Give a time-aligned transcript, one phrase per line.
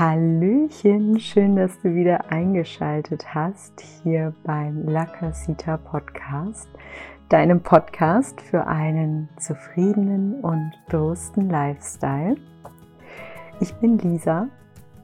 [0.00, 6.70] Hallöchen, schön, dass du wieder eingeschaltet hast hier beim La Casita Podcast,
[7.28, 12.36] deinem Podcast für einen zufriedenen und bewussten Lifestyle.
[13.60, 14.48] Ich bin Lisa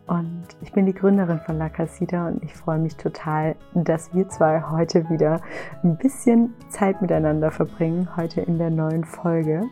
[0.06, 4.28] und ich bin die Gründerin von La Casita und ich freue mich total, dass wir
[4.28, 5.40] zwei heute wieder
[5.82, 9.64] ein bisschen Zeit miteinander verbringen, heute in der neuen Folge.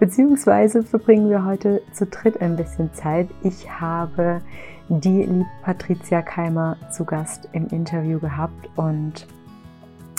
[0.00, 3.28] Beziehungsweise verbringen wir heute zu dritt ein bisschen Zeit.
[3.42, 4.40] Ich habe
[4.88, 9.26] die liebe Patricia Keimer zu Gast im Interview gehabt und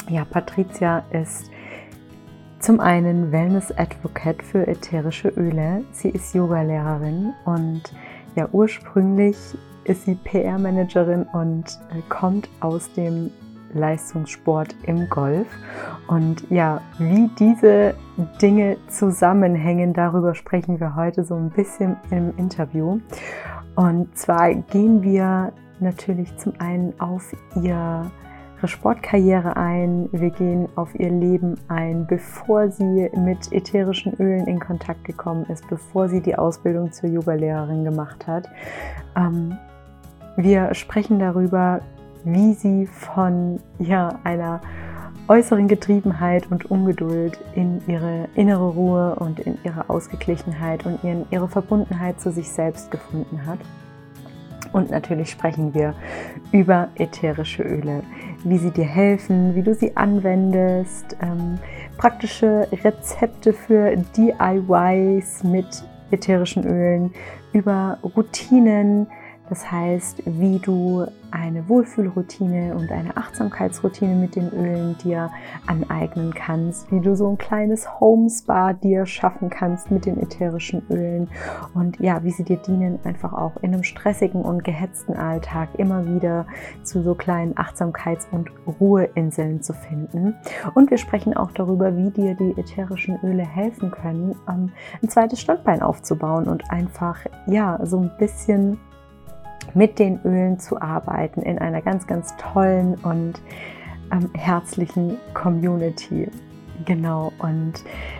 [0.09, 1.51] ja, Patricia ist
[2.59, 5.83] zum einen Wellness Advocate für ätherische Öle.
[5.91, 7.83] Sie ist Yogalehrerin und
[8.37, 9.35] ja, ursprünglich
[9.83, 13.31] ist sie PR-Managerin und äh, kommt aus dem
[13.73, 15.47] Leistungssport im Golf.
[16.07, 17.95] Und ja, wie diese
[18.41, 22.99] Dinge zusammenhängen, darüber sprechen wir heute so ein bisschen im Interview.
[23.75, 28.09] Und zwar gehen wir natürlich zum einen auf ihr
[28.57, 34.59] ihre Sportkarriere ein, wir gehen auf ihr Leben ein, bevor sie mit ätherischen Ölen in
[34.59, 38.49] Kontakt gekommen ist, bevor sie die Ausbildung zur Yogalehrerin gemacht hat.
[39.15, 39.57] Ähm,
[40.35, 41.81] wir sprechen darüber,
[42.23, 44.61] wie sie von ja, einer
[45.27, 51.47] äußeren Getriebenheit und Ungeduld in ihre innere Ruhe und in ihre Ausgeglichenheit und in ihre
[51.47, 53.59] Verbundenheit zu sich selbst gefunden hat.
[54.73, 55.93] Und natürlich sprechen wir
[56.51, 58.03] über ätherische Öle,
[58.49, 61.57] wie sie dir helfen, wie du sie anwendest, ähm,
[61.97, 67.13] praktische Rezepte für DIYs mit ätherischen Ölen,
[67.53, 69.07] über Routinen,
[69.49, 75.29] das heißt, wie du eine Wohlfühlroutine und eine Achtsamkeitsroutine mit den Ölen dir
[75.65, 81.29] aneignen kannst, wie du so ein kleines Homespa dir schaffen kannst mit den ätherischen Ölen
[81.73, 86.05] und ja, wie sie dir dienen, einfach auch in einem stressigen und gehetzten Alltag immer
[86.05, 86.45] wieder
[86.83, 88.49] zu so kleinen Achtsamkeits- und
[88.79, 90.35] Ruheinseln zu finden.
[90.75, 94.71] Und wir sprechen auch darüber, wie dir die ätherischen Öle helfen können, ähm,
[95.01, 98.77] ein zweites Standbein aufzubauen und einfach ja, so ein bisschen
[99.73, 103.41] mit den Ölen zu arbeiten in einer ganz, ganz tollen und
[104.11, 106.29] ähm, herzlichen Community.
[106.85, 107.73] Genau, und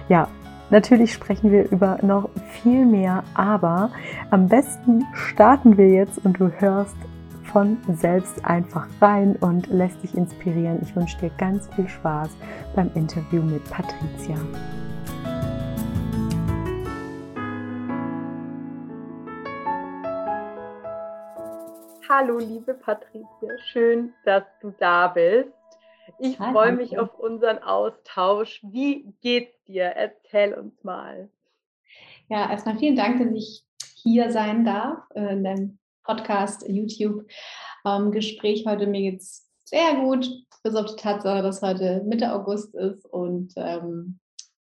[0.10, 0.28] ja,
[0.70, 2.30] natürlich sprechen wir über noch
[2.62, 3.92] viel mehr, aber
[4.32, 6.98] am besten starten wir jetzt und du hörst
[7.44, 10.80] von selbst einfach rein und lässt dich inspirieren.
[10.82, 12.30] Ich wünsche dir ganz viel Spaß
[12.76, 14.36] beim Interview mit Patricia.
[22.20, 25.54] Hallo, liebe Patricia, schön, dass du da bist.
[26.18, 28.60] Ich freue mich auf unseren Austausch.
[28.64, 29.84] Wie geht's dir?
[29.84, 31.30] Erzähl uns mal.
[32.28, 33.64] Ja, erstmal vielen Dank, dass ich
[33.94, 38.88] hier sein darf äh, in deinem Podcast, YouTube-Gespräch ähm, heute.
[38.88, 40.28] Mir geht's sehr gut,
[40.64, 44.18] bis auf die Tatsache, dass heute Mitte August ist und ähm,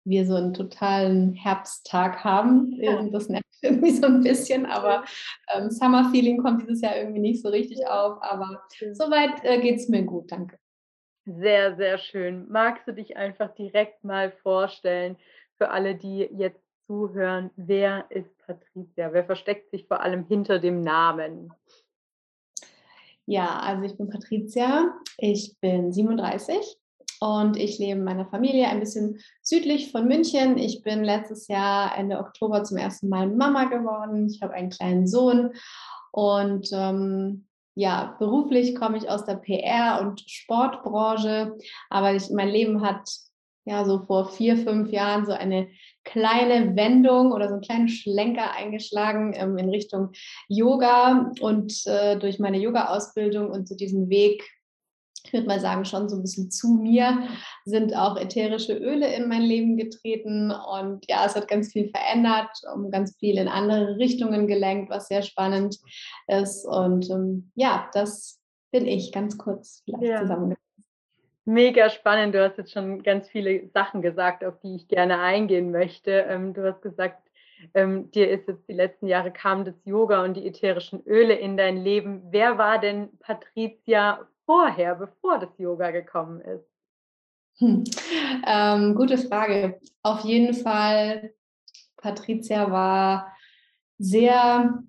[0.03, 2.73] wir so einen totalen Herbsttag haben.
[2.73, 3.01] Ja.
[3.11, 5.03] Das nervt irgendwie so ein bisschen, aber
[5.53, 8.21] ähm, Summer-Feeling kommt dieses Jahr irgendwie nicht so richtig auf.
[8.21, 8.63] Aber
[8.93, 10.57] soweit äh, geht es mir gut, danke.
[11.25, 12.47] Sehr, sehr schön.
[12.49, 15.17] Magst du dich einfach direkt mal vorstellen
[15.57, 17.51] für alle, die jetzt zuhören?
[17.55, 19.13] Wer ist Patricia?
[19.13, 21.53] Wer versteckt sich vor allem hinter dem Namen?
[23.27, 26.80] Ja, also ich bin Patricia, ich bin 37
[27.21, 30.57] und ich lebe mit meiner Familie ein bisschen südlich von München.
[30.57, 34.27] Ich bin letztes Jahr Ende Oktober zum ersten Mal Mama geworden.
[34.27, 35.51] Ich habe einen kleinen Sohn
[36.11, 37.45] und ähm,
[37.75, 41.55] ja, beruflich komme ich aus der PR- und Sportbranche,
[41.91, 43.07] aber ich, mein Leben hat
[43.65, 45.69] ja so vor vier, fünf Jahren so eine
[46.03, 50.09] kleine Wendung oder so einen kleinen Schlenker eingeschlagen ähm, in Richtung
[50.47, 54.43] Yoga und äh, durch meine Yoga-Ausbildung und zu so diesem Weg
[55.23, 57.23] ich würde mal sagen, schon so ein bisschen zu mir,
[57.65, 60.51] sind auch ätherische Öle in mein Leben getreten.
[60.51, 65.07] Und ja, es hat ganz viel verändert, um ganz viel in andere Richtungen gelenkt, was
[65.07, 65.77] sehr spannend
[66.27, 66.65] ist.
[66.65, 68.39] Und ähm, ja, das
[68.71, 70.21] bin ich ganz kurz vielleicht ja.
[70.21, 70.61] zusammengefasst.
[71.45, 72.35] Mega spannend.
[72.35, 76.11] Du hast jetzt schon ganz viele Sachen gesagt, auf die ich gerne eingehen möchte.
[76.11, 77.17] Ähm, du hast gesagt,
[77.73, 81.57] ähm, dir ist jetzt die letzten Jahre kam das Yoga und die ätherischen Öle in
[81.57, 82.21] dein Leben.
[82.31, 86.67] Wer war denn Patricia vorher, bevor das Yoga gekommen ist?
[87.59, 87.85] Hm.
[88.45, 89.79] Ähm, gute Frage.
[90.03, 91.33] Auf jeden Fall,
[91.95, 93.31] Patricia war
[93.97, 94.83] sehr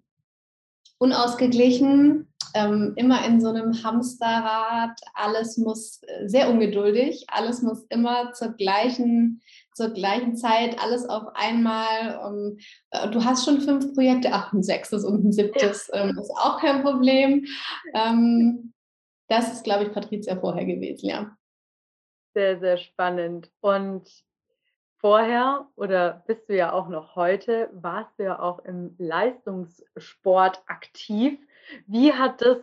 [0.99, 4.99] unausgeglichen, ähm, immer in so einem Hamsterrad.
[5.15, 9.43] Alles muss äh, sehr ungeduldig, alles muss immer zur gleichen
[9.75, 12.19] zur gleichen Zeit alles auf einmal.
[12.27, 12.59] Um,
[12.91, 16.03] äh, du hast schon fünf Projekte, ach, ein sechstes und ein siebtes ja.
[16.03, 17.47] ähm, ist auch kein Problem.
[17.95, 18.72] Ähm,
[19.33, 21.37] das ist, glaube ich, Patricia vorher gewesen, ja.
[22.35, 23.51] Sehr, sehr spannend.
[23.61, 24.09] Und
[24.99, 31.39] vorher oder bist du ja auch noch heute, warst du ja auch im Leistungssport aktiv.
[31.87, 32.59] Wie hat das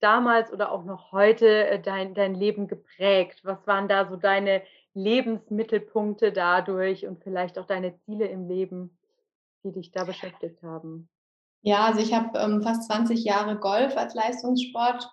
[0.00, 3.40] damals oder auch noch heute äh, dein, dein Leben geprägt?
[3.42, 4.62] Was waren da so deine
[4.94, 8.96] Lebensmittelpunkte dadurch und vielleicht auch deine Ziele im Leben,
[9.64, 11.10] die dich da beschäftigt haben?
[11.60, 15.10] Ja, also ich habe ähm, fast 20 Jahre Golf als Leistungssport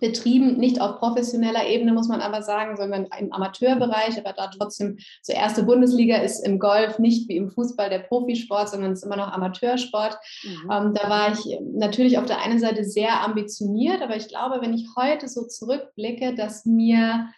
[0.00, 4.98] betrieben, nicht auf professioneller Ebene, muss man aber sagen, sondern im Amateurbereich, aber da trotzdem
[5.22, 9.06] so erste Bundesliga ist im Golf nicht wie im Fußball der Profisport, sondern es ist
[9.06, 10.18] immer noch Amateursport.
[10.44, 10.70] Mhm.
[10.70, 14.74] Ähm, da war ich natürlich auf der einen Seite sehr ambitioniert, aber ich glaube, wenn
[14.74, 17.28] ich heute so zurückblicke, dass mir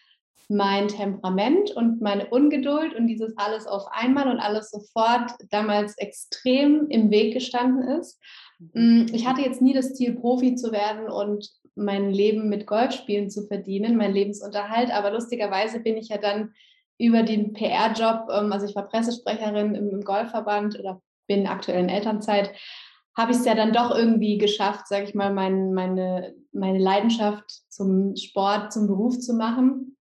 [0.50, 6.88] mein Temperament und meine Ungeduld und dieses alles auf einmal und alles sofort damals extrem
[6.88, 8.18] im Weg gestanden ist.
[8.58, 9.04] Mhm.
[9.04, 13.30] Mm, ich hatte jetzt nie das Ziel, Profi zu werden und mein Leben mit Golfspielen
[13.30, 14.90] zu verdienen, mein Lebensunterhalt.
[14.90, 16.52] Aber lustigerweise bin ich ja dann
[16.98, 22.52] über den PR-Job, ähm, also ich war Pressesprecherin im, Golfverband oder bin aktuell in Elternzeit,
[23.16, 27.50] habe ich es ja dann doch irgendwie geschafft, sage ich mal, mein, meine, meine Leidenschaft
[27.68, 29.96] zum Sport, zum Beruf zu machen.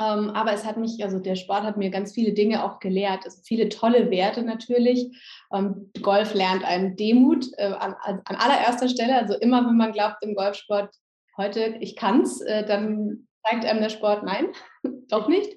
[0.00, 3.24] Ähm, aber es hat mich, also der Sport hat mir ganz viele Dinge auch gelehrt.
[3.24, 5.16] Also viele tolle Werte natürlich.
[5.52, 9.16] Ähm, Golf lernt einen Demut äh, an, an, allererster Stelle.
[9.16, 10.90] Also immer, wenn man glaubt im Golfsport,
[11.36, 14.48] heute, ich kann's, äh, dann zeigt einem der Sport, nein,
[15.08, 15.50] doch nicht.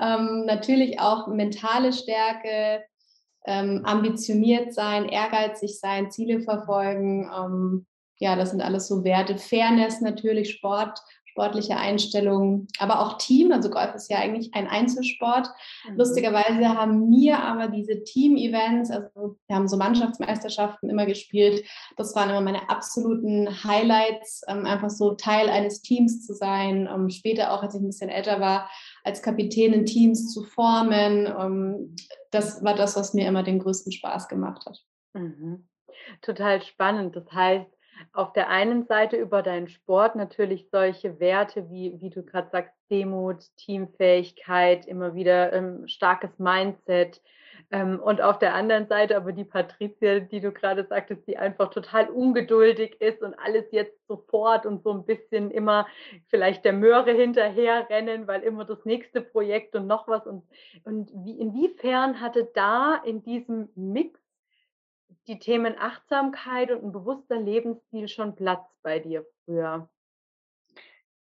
[0.00, 2.84] Ähm, natürlich auch mentale Stärke,
[3.46, 7.30] ähm, ambitioniert sein, ehrgeizig sein, Ziele verfolgen.
[7.34, 7.86] Ähm,
[8.18, 9.36] ja, das sind alles so Werte.
[9.36, 10.98] Fairness natürlich, Sport,
[11.34, 13.50] sportliche Einstellung, aber auch Team.
[13.50, 15.48] Also Golf ist ja eigentlich ein Einzelsport.
[15.88, 15.96] Mhm.
[15.96, 21.64] Lustigerweise haben mir aber diese Team-Events, also wir haben so Mannschaftsmeisterschaften immer gespielt.
[21.96, 26.88] Das waren immer meine absoluten Highlights, ähm, einfach so Teil eines Teams zu sein.
[26.92, 28.70] Ähm, später auch, als ich ein bisschen älter war,
[29.02, 31.26] als Kapitänin Teams zu formen.
[31.26, 31.96] Ähm,
[32.30, 34.78] das war das, was mir immer den größten Spaß gemacht hat.
[35.14, 35.66] Mhm.
[36.22, 37.16] Total spannend.
[37.16, 37.73] Das heißt,
[38.12, 42.72] auf der einen Seite über deinen Sport natürlich solche Werte wie, wie du gerade sagst,
[42.90, 47.20] Demut, Teamfähigkeit, immer wieder ähm, starkes Mindset.
[47.70, 51.70] Ähm, und auf der anderen Seite aber die Patricia, die du gerade sagtest, die einfach
[51.70, 55.86] total ungeduldig ist und alles jetzt sofort und so ein bisschen immer
[56.28, 60.26] vielleicht der Möhre hinterherrennen, weil immer das nächste Projekt und noch was.
[60.26, 60.44] Und,
[60.84, 64.20] und wie, inwiefern hatte da in diesem Mix
[65.26, 69.88] die Themen Achtsamkeit und ein bewusster Lebensstil schon Platz bei dir früher?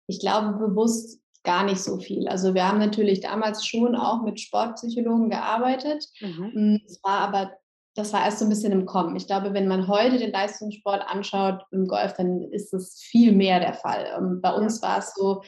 [0.07, 2.27] Ich glaube bewusst gar nicht so viel.
[2.29, 6.09] Also wir haben natürlich damals schon auch mit Sportpsychologen gearbeitet.
[6.21, 6.53] Mhm.
[6.53, 7.53] Hm, es war aber,
[7.95, 9.15] das war erst so ein bisschen im Kommen.
[9.15, 13.61] Ich glaube, wenn man heute den Leistungssport anschaut im Golf, dann ist das viel mehr
[13.61, 14.07] der Fall.
[14.19, 15.43] Ähm, bei uns war es so,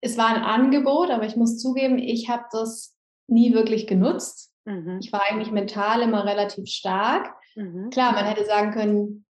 [0.00, 2.96] es war ein Angebot, aber ich muss zugeben, ich habe das
[3.28, 4.52] nie wirklich genutzt.
[4.64, 4.98] Mhm.
[5.00, 7.34] Ich war eigentlich mental immer relativ stark.
[7.56, 7.90] Mhm.
[7.90, 9.26] Klar, man hätte sagen können,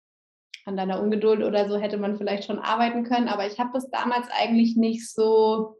[0.65, 3.91] an deiner Ungeduld oder so hätte man vielleicht schon arbeiten können, aber ich habe das
[3.91, 5.77] damals eigentlich nicht so,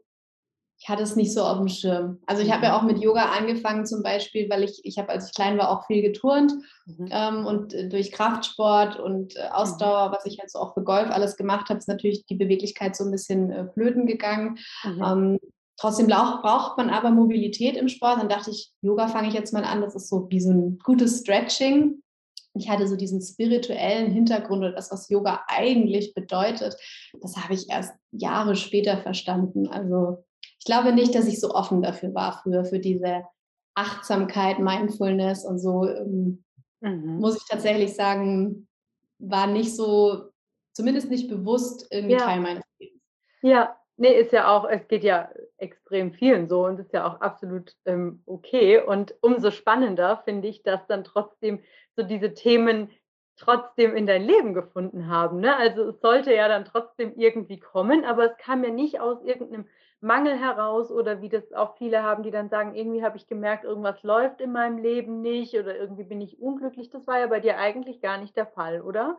[0.77, 2.19] ich hatte es nicht so auf dem Schirm.
[2.27, 2.75] Also ich habe ja mhm.
[2.75, 5.87] auch mit Yoga angefangen zum Beispiel, weil ich, ich habe, als ich klein war, auch
[5.87, 6.53] viel geturnt
[6.85, 7.09] mhm.
[7.09, 10.13] ähm, und äh, durch Kraftsport und äh, Ausdauer, mhm.
[10.13, 13.05] was ich halt so auch für Golf alles gemacht habe, ist natürlich die Beweglichkeit so
[13.05, 14.59] ein bisschen äh, flöten gegangen.
[14.83, 15.03] Mhm.
[15.03, 15.39] Ähm,
[15.77, 18.19] Trotzdem braucht man aber Mobilität im Sport.
[18.19, 19.81] Dann dachte ich, Yoga fange ich jetzt mal an.
[19.81, 22.01] Das ist so wie so ein gutes Stretching
[22.55, 26.75] ich hatte so diesen spirituellen Hintergrund und das, was Yoga eigentlich bedeutet,
[27.21, 29.67] das habe ich erst Jahre später verstanden.
[29.67, 30.23] Also
[30.59, 33.23] ich glaube nicht, dass ich so offen dafür war früher, für diese
[33.75, 35.87] Achtsamkeit, Mindfulness und so.
[35.87, 36.43] Ähm,
[36.79, 37.19] mhm.
[37.19, 38.67] Muss ich tatsächlich sagen,
[39.19, 40.29] war nicht so,
[40.73, 42.19] zumindest nicht bewusst irgendwie ja.
[42.19, 43.01] Teil meines Lebens.
[43.41, 47.21] Ja, nee, ist ja auch, es geht ja extrem vielen so und ist ja auch
[47.21, 48.79] absolut ähm, okay.
[48.79, 51.63] Und umso spannender finde ich, dass dann trotzdem
[51.95, 52.89] so diese Themen
[53.37, 55.39] trotzdem in dein Leben gefunden haben.
[55.39, 55.55] Ne?
[55.57, 59.67] Also es sollte ja dann trotzdem irgendwie kommen, aber es kam ja nicht aus irgendeinem
[60.01, 63.63] Mangel heraus oder wie das auch viele haben, die dann sagen, irgendwie habe ich gemerkt,
[63.65, 66.89] irgendwas läuft in meinem Leben nicht oder irgendwie bin ich unglücklich.
[66.89, 69.17] Das war ja bei dir eigentlich gar nicht der Fall, oder?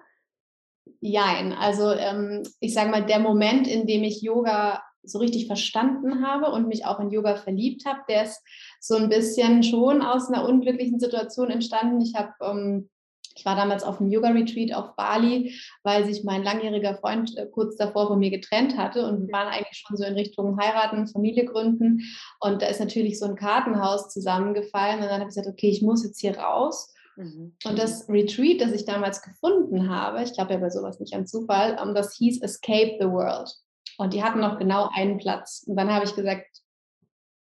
[1.01, 6.27] Jein, also ähm, ich sage mal, der Moment, in dem ich Yoga so richtig verstanden
[6.27, 8.43] habe und mich auch in Yoga verliebt habe, der ist
[8.81, 12.01] so ein bisschen schon aus einer unglücklichen Situation entstanden.
[12.01, 12.89] Ich habe ähm,
[13.37, 17.77] ich war damals auf einem Yoga-Retreat auf Bali, weil sich mein langjähriger Freund äh, kurz
[17.77, 21.45] davor von mir getrennt hatte und wir waren eigentlich schon so in Richtung heiraten, Familie
[21.45, 22.03] gründen
[22.41, 25.83] und da ist natürlich so ein Kartenhaus zusammengefallen und dann habe ich gesagt, okay, ich
[25.83, 26.95] muss jetzt hier raus.
[27.17, 27.57] Mhm.
[27.65, 31.27] Und das Retreat, das ich damals gefunden habe, ich glaube ja bei sowas nicht an
[31.27, 33.51] Zufall, um, das hieß Escape the World.
[33.99, 35.65] Und die hatten noch genau einen Platz.
[35.67, 36.47] Und dann habe ich gesagt,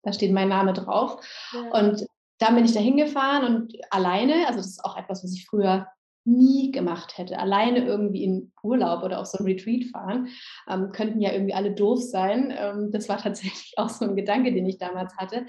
[0.03, 1.21] da steht mein Name drauf.
[1.53, 1.81] Ja.
[1.81, 2.07] Und
[2.39, 5.87] dann bin ich da hingefahren und alleine, also das ist auch etwas, was ich früher
[6.25, 10.29] nie gemacht hätte, alleine irgendwie in Urlaub oder auf so ein Retreat fahren,
[10.69, 12.53] ähm, könnten ja irgendwie alle doof sein.
[12.57, 15.47] Ähm, das war tatsächlich auch so ein Gedanke, den ich damals hatte.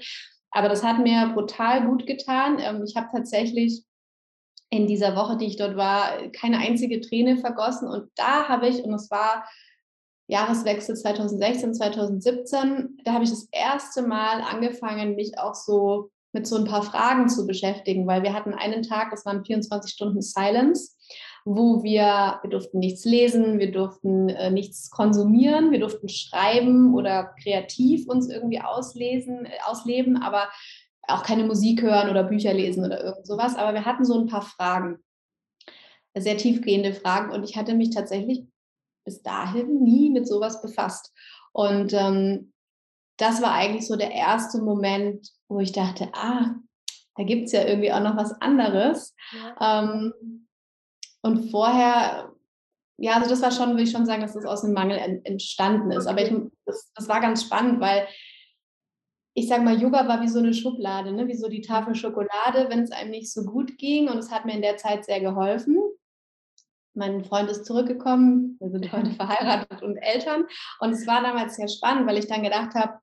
[0.50, 2.58] Aber das hat mir brutal gut getan.
[2.60, 3.84] Ähm, ich habe tatsächlich
[4.70, 7.88] in dieser Woche, die ich dort war, keine einzige Träne vergossen.
[7.88, 9.44] Und da habe ich, und es war
[10.28, 16.56] Jahreswechsel 2016, 2017, da habe ich das erste Mal angefangen, mich auch so mit so
[16.56, 20.96] ein paar Fragen zu beschäftigen, weil wir hatten einen Tag, das waren 24 Stunden Silence,
[21.44, 27.34] wo wir, wir durften nichts lesen, wir durften äh, nichts konsumieren, wir durften schreiben oder
[27.40, 30.48] kreativ uns irgendwie auslesen, äh, ausleben, aber
[31.08, 33.56] auch keine Musik hören oder Bücher lesen oder irgend sowas.
[33.56, 34.98] Aber wir hatten so ein paar Fragen,
[36.14, 38.44] sehr tiefgehende Fragen und ich hatte mich tatsächlich
[39.04, 41.12] bis dahin nie mit sowas befasst.
[41.52, 42.52] Und ähm,
[43.18, 46.54] das war eigentlich so der erste Moment, wo ich dachte, ah,
[47.16, 49.14] da gibt es ja irgendwie auch noch was anderes.
[49.32, 49.82] Ja.
[49.82, 50.46] Ähm,
[51.22, 52.32] und vorher,
[52.98, 55.90] ja, also das war schon, würde ich schon sagen, dass das aus einem Mangel entstanden
[55.92, 56.06] ist.
[56.06, 56.32] Aber ich,
[56.66, 58.06] das, das war ganz spannend, weil
[59.38, 61.28] ich sage mal, Yoga war wie so eine Schublade, ne?
[61.28, 64.08] wie so die Tafel Schokolade, wenn es einem nicht so gut ging.
[64.08, 65.76] Und es hat mir in der Zeit sehr geholfen.
[66.94, 70.46] Mein Freund ist zurückgekommen, wir sind heute verheiratet und Eltern.
[70.80, 72.98] Und es war damals sehr spannend, weil ich dann gedacht habe,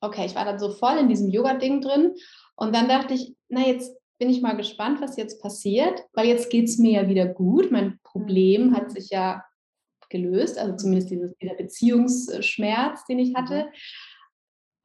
[0.00, 2.16] okay, ich war dann so voll in diesem Yoga-Ding drin.
[2.56, 6.50] Und dann dachte ich, na, jetzt bin ich mal gespannt, was jetzt passiert, weil jetzt
[6.50, 7.70] geht es mir ja wieder gut.
[7.70, 9.44] Mein Problem hat sich ja
[10.08, 13.68] gelöst, also zumindest dieses, dieser Beziehungsschmerz, den ich hatte.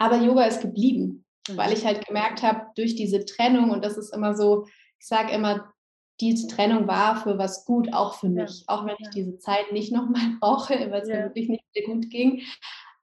[0.02, 1.74] Aber Yoga ist geblieben, weil mhm.
[1.74, 4.66] ich halt gemerkt habe, durch diese Trennung, und das ist immer so,
[5.00, 5.72] ich sage immer,
[6.20, 8.64] diese Trennung war für was gut, auch für mich, ja.
[8.68, 11.18] auch wenn ich diese Zeit nicht nochmal brauche, weil es ja.
[11.18, 12.42] mir wirklich nicht sehr gut ging.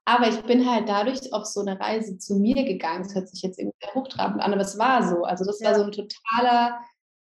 [0.03, 3.03] Aber ich bin halt dadurch auf so eine Reise zu mir gegangen.
[3.03, 5.23] Das hört sich jetzt irgendwie hochtrabend an, aber es war so.
[5.23, 5.69] Also das ja.
[5.69, 6.79] war so ein totaler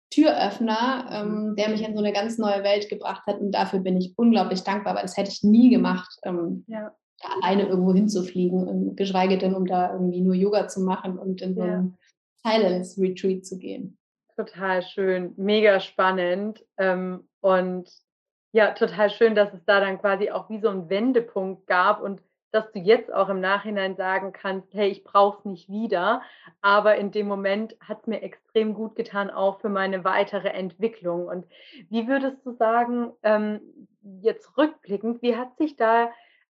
[0.10, 1.56] Türöffner, ähm, mhm.
[1.56, 3.40] der mich in so eine ganz neue Welt gebracht hat.
[3.40, 6.96] Und dafür bin ich unglaublich dankbar, weil das hätte ich nie gemacht, ähm, ja.
[7.22, 11.62] Alleine irgendwo hinzufliegen, geschweige denn, um da irgendwie nur Yoga zu machen und in so
[11.62, 11.98] einen
[12.44, 13.98] Silence Retreat zu gehen.
[14.36, 16.64] Total schön, mega spannend.
[16.78, 17.90] Ähm, und
[18.52, 22.22] ja, total schön, dass es da dann quasi auch wie so einen Wendepunkt gab und
[22.52, 26.22] dass du jetzt auch im Nachhinein sagen kannst, hey, ich brauche es nicht wieder,
[26.62, 31.26] aber in dem Moment hat es mir extrem gut getan, auch für meine weitere Entwicklung.
[31.26, 31.46] Und
[31.90, 33.60] wie würdest du sagen, ähm,
[34.22, 36.10] jetzt rückblickend, wie hat sich da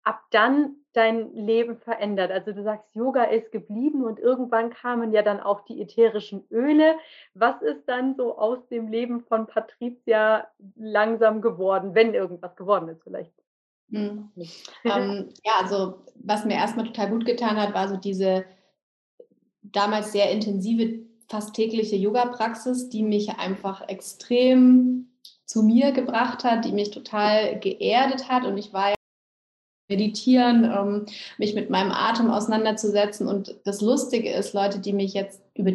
[0.09, 2.31] ab dann dein Leben verändert?
[2.31, 6.95] Also du sagst, Yoga ist geblieben und irgendwann kamen ja dann auch die ätherischen Öle.
[7.35, 13.03] Was ist dann so aus dem Leben von Patricia langsam geworden, wenn irgendwas geworden ist
[13.03, 13.31] vielleicht?
[13.89, 14.31] Mhm.
[14.83, 18.45] ähm, ja, also was mir erstmal total gut getan hat, war so diese
[19.61, 25.11] damals sehr intensive, fast tägliche Yoga-Praxis, die mich einfach extrem
[25.45, 28.45] zu mir gebracht hat, die mich total geerdet hat.
[28.45, 28.95] Und ich war ja
[29.89, 31.05] meditieren, ähm,
[31.37, 33.27] mich mit meinem Atem auseinanderzusetzen.
[33.27, 35.73] Und das Lustige ist, Leute, die mich jetzt über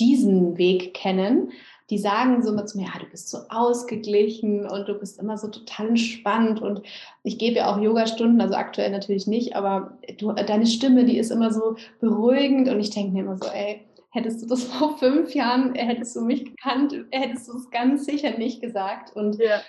[0.00, 1.52] diesen Weg kennen,
[1.90, 5.36] die sagen so immer zu mir, ja, du bist so ausgeglichen und du bist immer
[5.36, 6.80] so total entspannt und
[7.22, 11.30] ich gebe ja auch Yoga-Stunden, also aktuell natürlich nicht, aber du, deine Stimme, die ist
[11.30, 15.34] immer so beruhigend und ich denke mir immer so, ey, hättest du das vor fünf
[15.34, 19.60] Jahren, hättest du mich gekannt, hättest du es ganz sicher nicht gesagt und ja.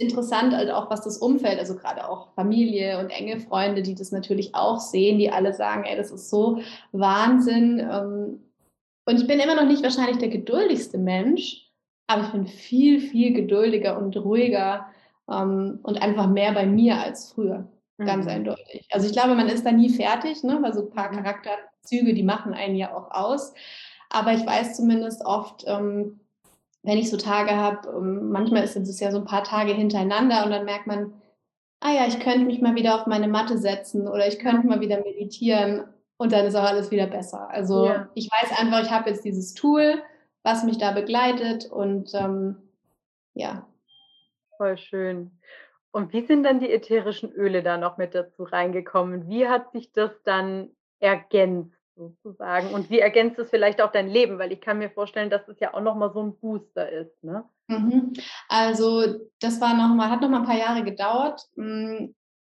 [0.00, 4.12] Interessant halt auch, was das Umfeld, also gerade auch Familie und enge Freunde, die das
[4.12, 6.60] natürlich auch sehen, die alle sagen, ey, das ist so
[6.92, 8.40] Wahnsinn, ähm,
[9.10, 11.68] und ich bin immer noch nicht wahrscheinlich der geduldigste Mensch,
[12.06, 14.86] aber ich bin viel, viel geduldiger und ruhiger
[15.28, 17.68] ähm, und einfach mehr bei mir als früher.
[17.98, 18.30] Ganz mhm.
[18.30, 18.86] eindeutig.
[18.92, 20.58] Also ich glaube, man ist da nie fertig, ne?
[20.62, 21.16] weil so ein paar mhm.
[21.16, 23.52] Charakterzüge, die machen einen ja auch aus.
[24.10, 26.20] Aber ich weiß zumindest oft, ähm,
[26.82, 30.44] wenn ich so Tage habe, ähm, manchmal ist es ja so ein paar Tage hintereinander
[30.44, 31.12] und dann merkt man,
[31.80, 34.80] ah ja, ich könnte mich mal wieder auf meine Matte setzen oder ich könnte mal
[34.80, 35.84] wieder meditieren
[36.16, 37.48] und dann ist auch alles wieder besser.
[37.50, 38.08] Also ja.
[38.14, 40.02] ich weiß einfach, ich habe jetzt dieses Tool,
[40.42, 42.56] was mich da begleitet und ähm,
[43.34, 43.66] ja.
[44.56, 45.30] Voll schön.
[45.92, 49.28] Und wie sind dann die ätherischen Öle da noch mit dazu reingekommen?
[49.28, 50.70] Wie hat sich das dann
[51.00, 52.68] ergänzt sozusagen?
[52.68, 54.38] Und wie ergänzt es vielleicht auch dein Leben?
[54.38, 57.22] Weil ich kann mir vorstellen, dass es ja auch nochmal so ein Booster ist.
[57.22, 57.44] Ne?
[57.68, 58.14] Mhm.
[58.48, 61.42] Also das war noch mal, hat noch mal ein paar Jahre gedauert.
[61.56, 62.06] Mm,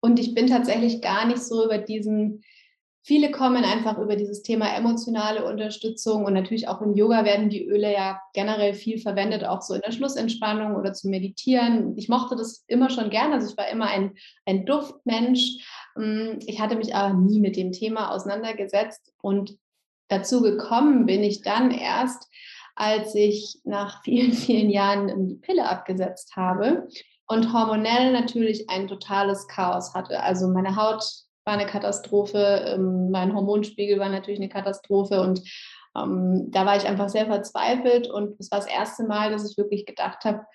[0.00, 2.42] und ich bin tatsächlich gar nicht so über diesen
[3.02, 7.66] Viele kommen einfach über dieses Thema emotionale Unterstützung und natürlich auch im Yoga werden die
[7.66, 11.97] Öle ja generell viel verwendet, auch so in der Schlussentspannung oder zu meditieren.
[11.97, 14.12] Ich mochte das immer schon gerne, also ich war immer ein,
[14.44, 15.66] ein Duftmensch.
[16.00, 19.59] Mm, ich hatte mich aber nie mit dem Thema auseinandergesetzt und
[20.09, 22.26] dazu gekommen bin ich dann erst,
[22.75, 26.88] als ich nach vielen, vielen Jahren die Pille abgesetzt habe
[27.26, 30.23] und hormonell natürlich ein totales Chaos hatte.
[30.23, 31.04] Also meine Haut
[31.45, 35.42] war eine Katastrophe, ähm, mein Hormonspiegel war natürlich eine Katastrophe und
[35.97, 39.59] ähm, da war ich einfach sehr verzweifelt und es war das erste Mal, dass ich
[39.59, 40.47] wirklich gedacht habe,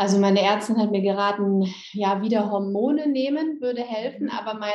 [0.00, 4.30] also meine Ärztin hat mir geraten, ja, wieder Hormone nehmen würde helfen, mhm.
[4.30, 4.70] aber mein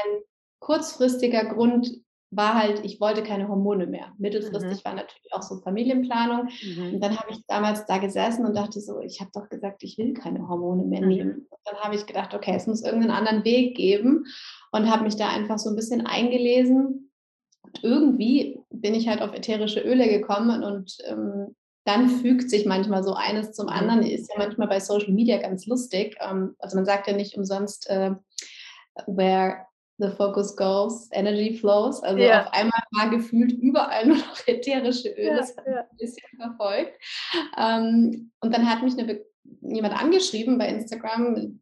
[0.59, 1.89] kurzfristiger Grund
[2.29, 4.13] war halt, ich wollte keine Hormone mehr.
[4.19, 4.85] Mittelfristig mhm.
[4.85, 6.49] war natürlich auch so Familienplanung.
[6.61, 6.93] Mhm.
[6.93, 9.97] Und dann habe ich damals da gesessen und dachte so, ich habe doch gesagt, ich
[9.97, 11.07] will keine Hormone mehr mhm.
[11.07, 11.47] nehmen.
[11.49, 14.25] Und dann habe ich gedacht, okay, es muss irgendeinen anderen Weg geben
[14.71, 17.11] und habe mich da einfach so ein bisschen eingelesen.
[17.63, 21.55] Und irgendwie bin ich halt auf ätherische Öle gekommen und ähm,
[21.85, 24.03] dann fügt sich manchmal so eines zum anderen.
[24.03, 26.17] Ist ja manchmal bei Social Media ganz lustig.
[26.19, 28.11] Ähm, also man sagt ja nicht umsonst, äh,
[29.05, 29.65] where
[29.97, 32.01] the focus goes, energy flows.
[32.03, 32.43] Also ja.
[32.43, 35.37] auf einmal war gefühlt überall nur noch ätherische Öle.
[35.37, 35.81] Das hat ja.
[35.81, 36.99] ein bisschen verfolgt.
[37.57, 39.21] Ähm, und dann hat mich eine,
[39.61, 41.59] jemand angeschrieben bei Instagram,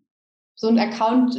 [0.56, 1.36] so ein Account,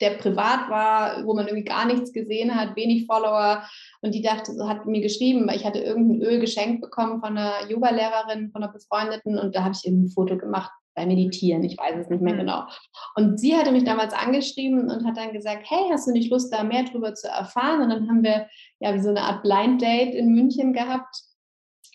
[0.00, 3.62] der privat war, wo man irgendwie gar nichts gesehen hat, wenig Follower.
[4.00, 7.36] Und die dachte, so hat mir geschrieben, weil ich hatte irgendein Öl geschenkt bekommen von
[7.38, 11.64] einer Yoga-Lehrerin, von einer Befreundeten und da habe ich eben ein Foto gemacht bei Meditieren,
[11.64, 12.38] ich weiß es nicht mehr mhm.
[12.38, 12.64] genau.
[13.16, 16.52] Und sie hatte mich damals angeschrieben und hat dann gesagt, hey, hast du nicht Lust,
[16.52, 17.82] da mehr drüber zu erfahren?
[17.82, 18.48] Und dann haben wir
[18.80, 21.22] ja wie so eine Art Blind Date in München gehabt.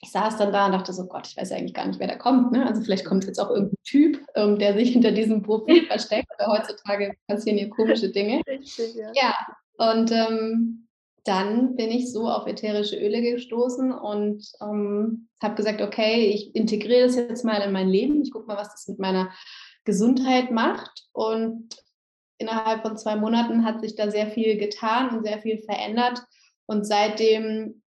[0.02, 2.16] Ich saß dann da und dachte so, Gott, ich weiß eigentlich gar nicht, wer da
[2.16, 2.52] kommt.
[2.52, 2.66] Ne?
[2.66, 6.28] Also vielleicht kommt jetzt auch irgendein Typ, ähm, der sich hinter diesem Profil versteckt.
[6.38, 8.42] Aber heutzutage passieren hier komische Dinge.
[8.48, 9.12] Richtig, ja.
[9.14, 9.36] ja,
[9.78, 10.88] und ähm,
[11.24, 17.06] dann bin ich so auf ätherische Öle gestoßen und ähm, habe gesagt, okay, ich integriere
[17.06, 18.22] das jetzt mal in mein Leben.
[18.22, 19.32] Ich gucke mal, was das mit meiner
[19.86, 21.08] Gesundheit macht.
[21.12, 21.76] Und
[22.40, 26.22] innerhalb von zwei Monaten hat sich da sehr viel getan und sehr viel verändert.
[26.66, 27.82] Und seitdem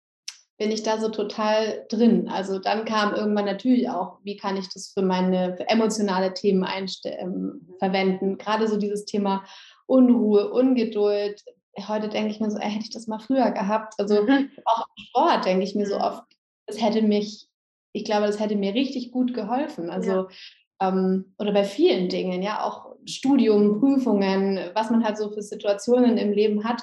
[0.63, 2.29] bin ich da so total drin.
[2.29, 6.65] Also dann kam irgendwann natürlich auch, wie kann ich das für meine für emotionale Themen
[7.05, 8.39] ähm, verwenden.
[8.39, 9.45] Gerade so dieses Thema
[9.87, 11.43] Unruhe, Ungeduld,
[11.89, 13.95] heute denke ich mir so, ey, hätte ich das mal früher gehabt.
[13.99, 14.51] Also mhm.
[14.65, 16.23] auch im Sport denke ich mir so oft,
[16.69, 17.49] das hätte mich,
[17.93, 19.91] ich glaube, das hätte mir richtig gut geholfen.
[19.91, 20.29] Also ja.
[20.81, 26.19] ähm, oder bei vielen Dingen, ja, auch Studium, Prüfungen, was man halt so für Situationen
[26.19, 26.83] im Leben hat,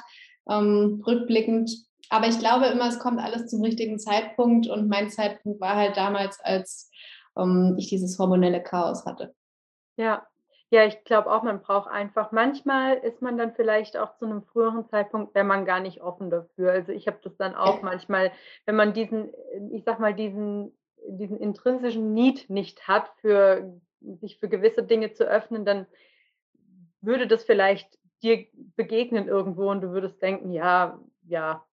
[0.49, 1.88] ähm, rückblickend.
[2.09, 5.95] Aber ich glaube immer, es kommt alles zum richtigen Zeitpunkt und mein Zeitpunkt war halt
[5.97, 6.89] damals, als
[7.37, 9.33] ähm, ich dieses hormonelle Chaos hatte.
[9.97, 10.25] Ja,
[10.71, 14.43] ja, ich glaube auch, man braucht einfach manchmal ist man dann vielleicht auch zu einem
[14.43, 16.71] früheren Zeitpunkt wäre man gar nicht offen dafür.
[16.71, 17.81] Also, ich habe das dann auch Ja.
[17.81, 18.31] manchmal,
[18.65, 19.33] wenn man diesen,
[19.71, 20.73] ich sage mal, diesen
[21.07, 23.79] diesen intrinsischen Need nicht hat, für
[24.21, 25.87] sich für gewisse Dinge zu öffnen, dann
[27.01, 31.65] würde das vielleicht dir begegnen irgendwo und du würdest denken: „Ja, ja“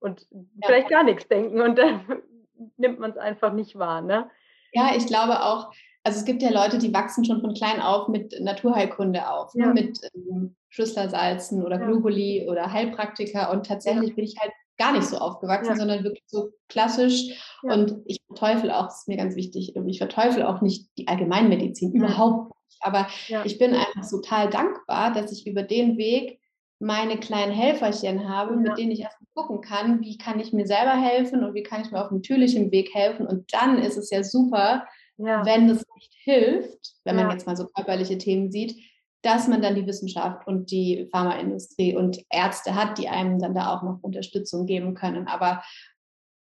[0.00, 0.40] und Ja.
[0.66, 2.00] vielleicht gar nichts denken und dann
[2.76, 4.30] nimmt man es einfach nicht wahr, ne?
[4.72, 8.08] Ja, ich glaube auch also es gibt ja Leute, die wachsen schon von klein auf
[8.08, 9.72] mit Naturheilkunde auf, ne, ja.
[9.72, 11.86] ne, mit ähm, Schüsslersalzen oder ja.
[11.86, 16.50] Globuli oder Heilpraktiker und tatsächlich bin ich halt gar nicht so aufgewachsen, sondern wirklich so
[16.68, 21.06] klassisch und ich verteufel auch, das ist mir ganz wichtig, ich verteufel auch nicht die
[21.06, 23.06] Allgemeinmedizin, überhaupt nicht, aber
[23.44, 26.39] ich bin einfach total dankbar, dass ich über den Weg
[26.80, 31.00] meine kleinen Helferchen habe, mit denen ich erstmal gucken kann, wie kann ich mir selber
[31.00, 34.24] helfen und wie kann ich mir auf natürlichem Weg helfen und dann ist es ja
[34.24, 34.86] super,
[35.18, 35.44] ja.
[35.44, 38.76] wenn es nicht hilft, wenn man jetzt mal so körperliche Themen sieht,
[39.22, 43.74] dass man dann die Wissenschaft und die Pharmaindustrie und Ärzte hat, die einem dann da
[43.74, 45.28] auch noch Unterstützung geben können.
[45.28, 45.62] Aber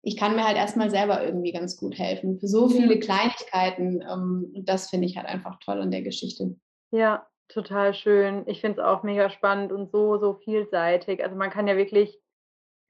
[0.03, 4.01] ich kann mir halt erstmal selber irgendwie ganz gut helfen für so viele Kleinigkeiten.
[4.01, 6.55] Ähm, und das finde ich halt einfach toll an der Geschichte.
[6.91, 8.43] Ja, total schön.
[8.47, 11.23] Ich finde es auch mega spannend und so, so vielseitig.
[11.23, 12.19] Also man kann ja wirklich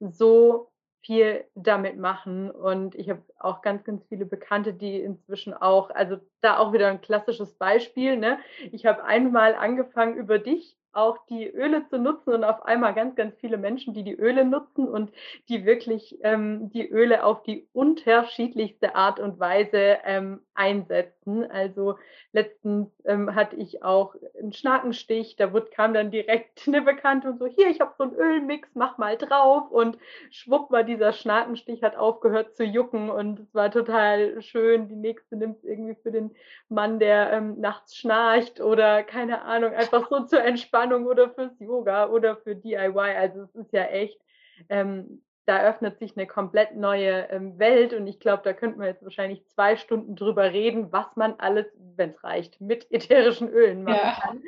[0.00, 2.50] so viel damit machen.
[2.50, 6.88] Und ich habe auch ganz, ganz viele Bekannte, die inzwischen auch, also da auch wieder
[6.88, 8.16] ein klassisches Beispiel.
[8.16, 8.38] Ne?
[8.72, 13.14] Ich habe einmal angefangen über dich auch die Öle zu nutzen und auf einmal ganz,
[13.14, 15.12] ganz viele Menschen, die die Öle nutzen und
[15.48, 21.48] die wirklich ähm, die Öle auf die unterschiedlichste Art und Weise ähm, einsetzen.
[21.50, 21.96] Also
[22.32, 27.38] letztens ähm, hatte ich auch einen Schnakenstich, da wird, kam dann direkt eine Bekannte und
[27.38, 29.98] so, hier, ich habe so einen Ölmix, mach mal drauf und
[30.30, 34.88] schwupp war dieser Schnakenstich, hat aufgehört zu jucken und es war total schön.
[34.88, 36.34] Die nächste nimmt es irgendwie für den
[36.68, 42.08] Mann, der ähm, nachts schnarcht oder keine Ahnung, einfach so zur Entspannung oder fürs Yoga
[42.08, 42.98] oder für DIY.
[43.16, 44.20] Also es ist ja echt
[44.68, 48.88] ähm, da öffnet sich eine komplett neue ähm, Welt und ich glaube, da könnten wir
[48.88, 53.82] jetzt wahrscheinlich zwei Stunden drüber reden, was man alles, wenn es reicht, mit ätherischen Ölen
[53.82, 54.20] machen ja.
[54.20, 54.42] kann.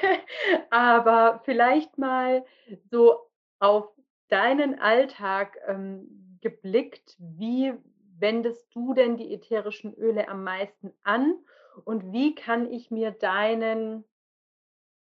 [0.70, 2.44] Aber vielleicht mal
[2.90, 3.20] so
[3.60, 3.86] auf
[4.30, 7.74] deinen Alltag ähm, geblickt, wie
[8.18, 11.36] wendest du denn die ätherischen Öle am meisten an
[11.84, 14.04] und wie kann ich mir deinen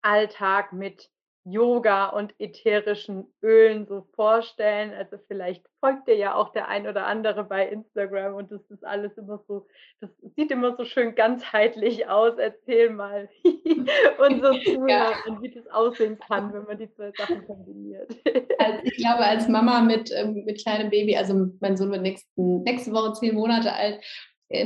[0.03, 1.11] Alltag mit
[1.51, 4.93] Yoga und ätherischen Ölen so vorstellen.
[4.93, 8.85] Also vielleicht folgt dir ja auch der ein oder andere bei Instagram und das ist
[8.85, 9.67] alles immer so,
[10.01, 12.39] das sieht immer so schön ganzheitlich aus.
[12.39, 13.29] Erzähl mal
[14.19, 14.89] unseren Zuhörern,
[15.27, 15.43] ja.
[15.43, 18.15] wie das aussehen kann, wenn man die zwei Sachen kombiniert.
[18.59, 22.63] Also ich glaube, als Mama mit, ähm, mit kleinem Baby, also mein Sohn wird nächsten,
[22.63, 24.01] nächste Woche zehn Monate alt,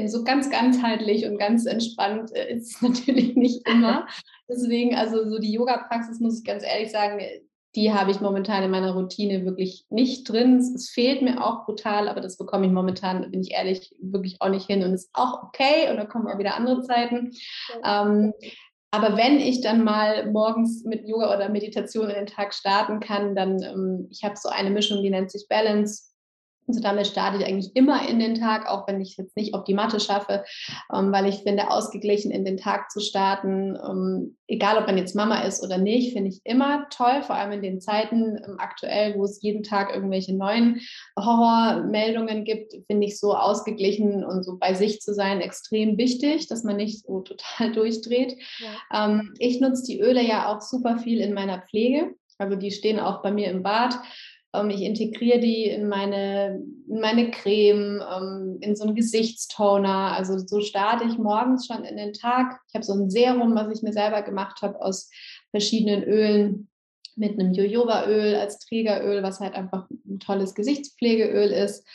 [0.07, 4.07] so ganz ganzheitlich und ganz entspannt äh, ist es natürlich nicht immer.
[4.49, 7.21] Deswegen, also so die Yoga-Praxis, muss ich ganz ehrlich sagen,
[7.75, 10.59] die habe ich momentan in meiner Routine wirklich nicht drin.
[10.59, 14.49] Es fehlt mir auch brutal, aber das bekomme ich momentan, bin ich ehrlich, wirklich auch
[14.49, 17.33] nicht hin und ist auch okay und da kommen auch wieder andere Zeiten.
[17.85, 18.33] Ähm,
[18.93, 23.35] aber wenn ich dann mal morgens mit Yoga oder Meditation in den Tag starten kann,
[23.35, 26.14] dann, ähm, ich habe so eine Mischung, die nennt sich Balance.
[26.67, 29.55] Also damit starte ich eigentlich immer in den Tag, auch wenn ich es jetzt nicht
[29.55, 30.45] auf die Matte schaffe,
[30.93, 35.15] ähm, weil ich finde, ausgeglichen in den Tag zu starten, ähm, egal ob man jetzt
[35.15, 39.15] Mama ist oder nicht, finde ich immer toll, vor allem in den Zeiten ähm, aktuell,
[39.17, 40.81] wo es jeden Tag irgendwelche neuen
[41.19, 46.65] Horrormeldungen gibt, finde ich so ausgeglichen und so bei sich zu sein extrem wichtig, dass
[46.65, 48.37] man nicht so total durchdreht.
[48.59, 49.07] Ja.
[49.07, 52.15] Ähm, ich nutze die Öle ja auch super viel in meiner Pflege.
[52.39, 53.97] Also die stehen auch bei mir im Bad.
[54.55, 60.13] Ähm, ich integriere die in meine, in meine Creme, ähm, in so einen Gesichtstoner.
[60.17, 62.61] Also so starte ich morgens schon in den Tag.
[62.69, 65.11] Ich habe so ein Serum, was ich mir selber gemacht habe aus
[65.51, 66.69] verschiedenen Ölen
[67.17, 71.87] mit einem Jojobaöl als Trägeröl, was halt einfach ein tolles Gesichtspflegeöl ist.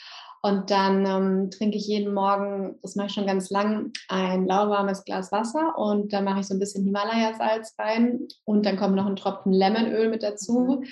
[0.41, 5.04] Und dann ähm, trinke ich jeden Morgen, das mache ich schon ganz lang, ein lauwarmes
[5.04, 9.06] Glas Wasser und da mache ich so ein bisschen Himalaya-Salz rein und dann kommt noch
[9.06, 10.80] ein Tropfen Lemonöl mit dazu.
[10.80, 10.86] Mhm.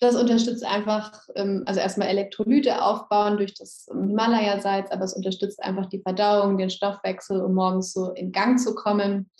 [0.00, 5.86] Das unterstützt einfach, ähm, also erstmal Elektrolyte aufbauen durch das Himalaya-Salz, aber es unterstützt einfach
[5.86, 9.30] die Verdauung, den Stoffwechsel, um morgens so in Gang zu kommen.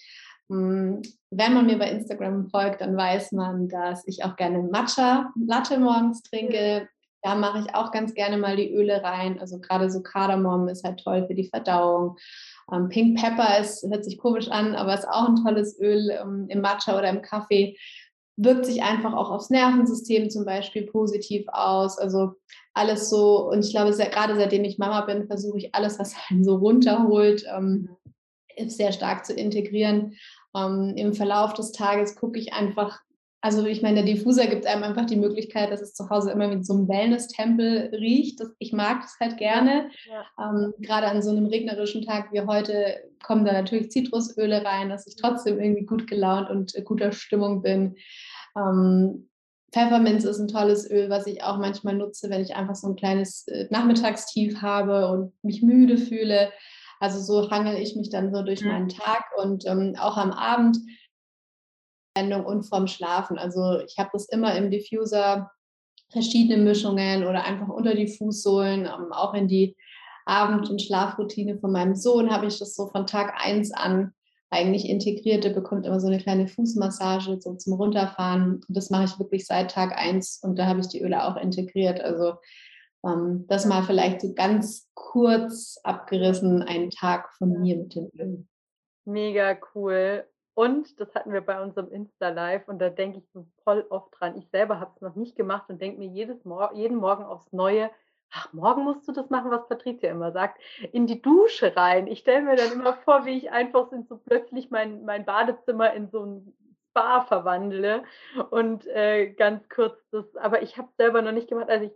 [0.48, 5.32] Hm, wenn man mir bei Instagram folgt, dann weiß man, dass ich auch gerne Matcha
[5.46, 6.88] Latte morgens trinke.
[7.22, 9.40] Da mache ich auch ganz gerne mal die Öle rein.
[9.40, 12.16] Also gerade so Kardamom ist halt toll für die Verdauung.
[12.70, 16.46] Ähm, Pink Pepper ist, hört sich komisch an, aber ist auch ein tolles Öl ähm,
[16.48, 17.76] im Matcha oder im Kaffee
[18.37, 21.99] wirkt sich einfach auch aufs Nervensystem zum Beispiel positiv aus.
[21.99, 22.33] Also
[22.73, 26.14] alles so, und ich glaube, sehr, gerade seitdem ich Mama bin, versuche ich alles, was
[26.29, 27.90] einen so runterholt, ähm,
[28.66, 30.14] sehr stark zu integrieren.
[30.57, 33.01] Ähm, Im Verlauf des Tages gucke ich einfach,
[33.44, 36.50] also ich meine, der Diffuser gibt einem einfach die Möglichkeit, dass es zu Hause immer
[36.50, 38.40] wie so ein Wellness-Tempel riecht.
[38.40, 39.90] Das, ich mag das halt gerne.
[40.09, 40.24] Ja.
[40.48, 45.07] Ähm, gerade an so einem regnerischen Tag wie heute kommen da natürlich Zitrusöle rein, dass
[45.07, 47.96] ich trotzdem irgendwie gut gelaunt und guter Stimmung bin.
[48.57, 49.28] Ähm,
[49.72, 52.96] Pfefferminz ist ein tolles Öl, was ich auch manchmal nutze, wenn ich einfach so ein
[52.96, 56.50] kleines äh, Nachmittagstief habe und mich müde fühle.
[56.98, 58.68] Also so hangel ich mich dann so durch mhm.
[58.68, 60.78] meinen Tag und ähm, auch am Abend
[62.16, 63.38] und vorm Schlafen.
[63.38, 65.50] Also ich habe das immer im Diffuser,
[66.11, 69.77] verschiedene Mischungen oder einfach unter die Fußsohlen, ähm, auch in die
[70.27, 74.12] Abend- und Schlafroutine von meinem Sohn habe ich das so von Tag 1 an
[74.48, 75.44] eigentlich integriert.
[75.44, 78.62] Der bekommt immer so eine kleine Fußmassage so zum Runterfahren.
[78.66, 81.37] Und das mache ich wirklich seit Tag 1 und da habe ich die Öle auch
[81.37, 82.00] integriert.
[82.00, 82.35] Also
[83.05, 88.48] ähm, das mal vielleicht so ganz kurz abgerissen, einen Tag von mir mit den Ölen.
[89.05, 90.24] Mega cool.
[90.54, 94.38] Und das hatten wir bei unserem Insta-Live und da denke ich so voll oft dran.
[94.38, 97.52] Ich selber habe es noch nicht gemacht und denke mir jedes Mor jeden Morgen aufs
[97.52, 97.90] Neue,
[98.30, 100.60] ach, morgen musst du das machen, was Patricia immer sagt,
[100.92, 102.06] in die Dusche rein.
[102.06, 106.08] Ich stelle mir dann immer vor, wie ich einfach so plötzlich mein, mein Badezimmer in
[106.10, 106.54] so ein
[106.90, 108.04] Spa verwandle
[108.50, 111.68] und äh, ganz kurz das, aber ich habe es selber noch nicht gemacht.
[111.68, 111.92] Also ich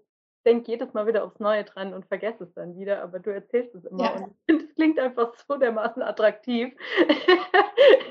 [0.46, 3.74] denke jedes Mal wieder aufs Neue dran und vergesse es dann wieder, aber du erzählst
[3.74, 4.12] es immer Ja.
[4.16, 6.72] und es klingt einfach so dermaßen attraktiv.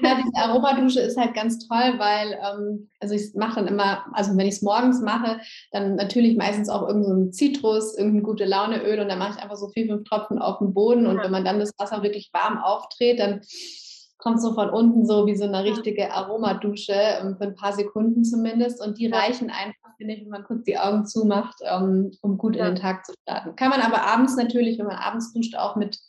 [0.02, 4.32] Ja, diese Aromadusche ist halt ganz toll, weil, ähm, also ich mache dann immer, also
[4.38, 5.40] wenn ich es morgens mache,
[5.72, 9.44] dann natürlich meistens auch irgend so ein Zitrus, irgendein gute Launeöl und dann mache ich
[9.44, 11.24] einfach so vier, fünf Tropfen auf den Boden und Ja.
[11.24, 13.42] wenn man dann das Wasser wirklich warm aufdreht, dann
[14.20, 18.24] kommt so von unten so wie so eine richtige Aromadusche, ähm, für ein paar Sekunden
[18.24, 22.38] zumindest und die reichen einfach, finde ich, wenn man kurz die Augen zumacht, ähm, um
[22.38, 22.68] gut Ja.
[22.68, 23.56] in den Tag zu starten.
[23.56, 26.00] Kann man aber abends natürlich, wenn man abends duscht, auch mit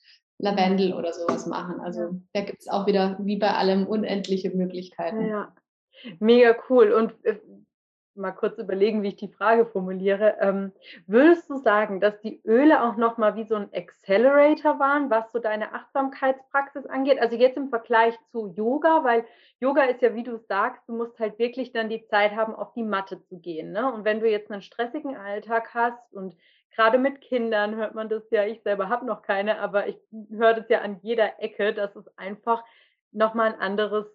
[0.41, 1.81] Lavendel oder sowas machen.
[1.81, 5.27] Also da gibt es auch wieder, wie bei allem, unendliche Möglichkeiten.
[5.27, 5.53] Ja,
[6.21, 6.93] mega cool.
[6.93, 7.39] Und äh,
[8.19, 10.37] mal kurz überlegen, wie ich die Frage formuliere.
[10.41, 10.73] Ähm,
[11.07, 15.39] würdest du sagen, dass die Öle auch nochmal wie so ein Accelerator waren, was so
[15.39, 17.21] deine Achtsamkeitspraxis angeht?
[17.21, 19.25] Also jetzt im Vergleich zu Yoga, weil
[19.61, 22.73] Yoga ist ja, wie du sagst, du musst halt wirklich dann die Zeit haben, auf
[22.75, 23.73] die Matte zu gehen.
[23.73, 23.93] Ne?
[23.93, 26.37] Und wenn du jetzt einen stressigen Alltag hast und
[26.75, 29.99] gerade mit Kindern hört man das ja, ich selber habe noch keine, aber ich
[30.31, 32.63] höre das ja an jeder Ecke, dass es einfach
[33.11, 34.07] nochmal ein anderes,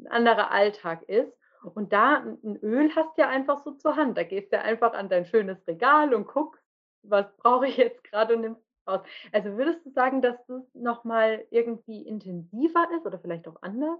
[0.00, 1.32] ein anderer Alltag ist.
[1.62, 4.16] Und da ein Öl hast du ja einfach so zur Hand.
[4.16, 6.62] Da gehst du einfach an dein schönes Regal und guckst,
[7.02, 9.00] was brauche ich jetzt gerade und nimmst es raus.
[9.32, 13.98] Also würdest du sagen, dass das nochmal irgendwie intensiver ist oder vielleicht auch anders?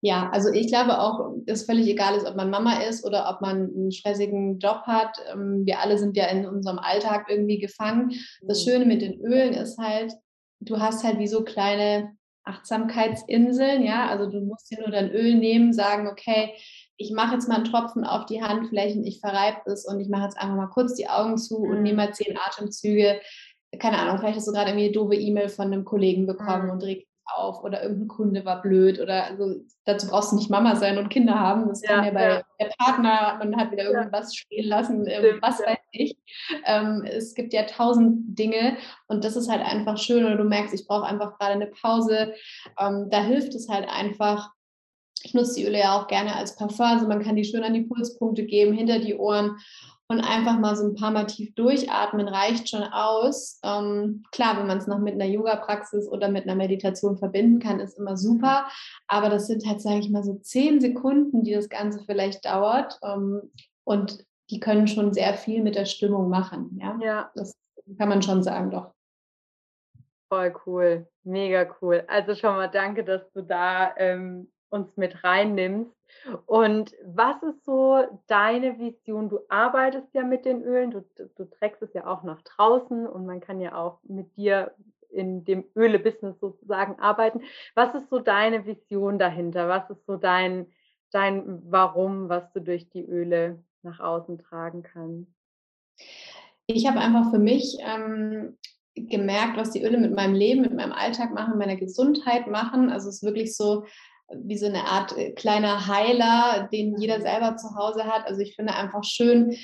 [0.00, 3.40] Ja, also ich glaube auch, dass völlig egal ist, ob man Mama ist oder ob
[3.40, 5.16] man einen stressigen Job hat.
[5.32, 8.12] Ähm, Wir alle sind ja in unserem Alltag irgendwie gefangen.
[8.46, 8.70] Das Mhm.
[8.70, 10.12] Schöne mit den Ölen ist halt,
[10.60, 14.08] du hast halt wie so kleine Achtsamkeitsinseln, ja.
[14.08, 16.54] Also du musst dir nur dein Öl nehmen, sagen, okay,
[16.96, 20.24] ich mache jetzt mal einen Tropfen auf die Handflächen, ich verreibe es und ich mache
[20.24, 21.82] jetzt einfach mal kurz die Augen zu und Mhm.
[21.82, 23.20] nehme mal zehn Atemzüge.
[23.80, 26.70] Keine Ahnung, vielleicht hast du gerade irgendwie eine doofe E-Mail von einem Kollegen bekommen Mhm.
[26.70, 30.76] und dich auf oder irgendein Kunde war blöd oder also dazu brauchst du nicht Mama
[30.76, 31.68] sein und Kinder haben.
[31.68, 32.42] Das kann Ja, ja bei ja.
[32.60, 33.90] der Partner, man hat wieder Ja.
[33.98, 35.06] irgendwas stehen lassen,
[35.40, 35.66] was ja.
[35.66, 36.16] weiß ich.
[36.66, 40.74] Ähm, es gibt ja tausend Dinge und das ist halt einfach schön oder du merkst,
[40.74, 42.34] ich brauche einfach gerade eine Pause.
[42.78, 44.50] Ähm, da hilft es halt einfach.
[45.22, 47.72] Ich nutze die Öle ja auch gerne als Parfum, also man kann die schön an
[47.72, 49.56] die Pulspunkte geben, hinter die Ohren
[50.08, 53.58] und einfach mal so ein paar Mal tief durchatmen reicht schon aus.
[53.64, 57.80] Ähm, klar, wenn man es noch mit einer Yoga-Praxis oder mit einer Meditation verbinden kann,
[57.80, 58.66] ist immer super.
[59.08, 62.98] Aber das sind halt, sage ich mal, so zehn Sekunden, die das Ganze vielleicht dauert.
[63.02, 63.50] Ähm,
[63.84, 66.78] und die können schon sehr viel mit der Stimmung machen.
[66.80, 67.56] Ja, Ja, das
[67.98, 68.92] kann man schon sagen, doch.
[70.28, 71.06] voll cool.
[71.22, 72.04] Mega cool.
[72.08, 75.92] Also schon mal danke, dass du da ähm, uns mit reinnimmst.
[76.46, 79.28] Und was ist so deine Vision?
[79.28, 81.04] Du arbeitest ja mit den Ölen, du,
[81.36, 84.72] du trägst es ja auch nach draußen und man kann ja auch mit dir
[85.10, 87.42] in dem Öle-Business sozusagen arbeiten.
[87.74, 89.68] Was ist so deine Vision dahinter?
[89.68, 90.66] Was ist so dein,
[91.12, 95.30] dein Warum, was du durch die Öle nach außen tragen kannst?
[96.66, 98.56] Ich habe einfach für mich ähm,
[98.94, 102.90] gemerkt, was die Öle mit meinem Leben, mit meinem Alltag machen, meiner Gesundheit machen.
[102.90, 103.84] Also es ist wirklich so
[104.32, 108.26] wie so eine Art äh, kleiner Heiler, den jeder selber zu Hause hat.
[108.26, 109.56] Also ich finde einfach schön,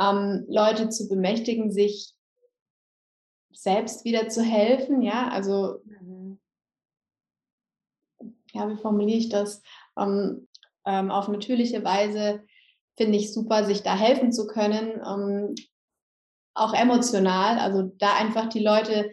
[0.00, 2.14] ähm, Leute zu bemächtigen, sich
[3.52, 5.02] selbst wieder zu helfen.
[5.02, 6.38] Ja, also Mhm.
[8.52, 9.62] ja, wie formuliere ich das?
[9.98, 10.48] Ähm,
[10.84, 12.44] ähm, auf natürliche Weise
[12.96, 15.54] finde ich super, sich da helfen zu können, ähm,
[16.54, 17.58] auch emotional.
[17.58, 19.10] Also da einfach die Leute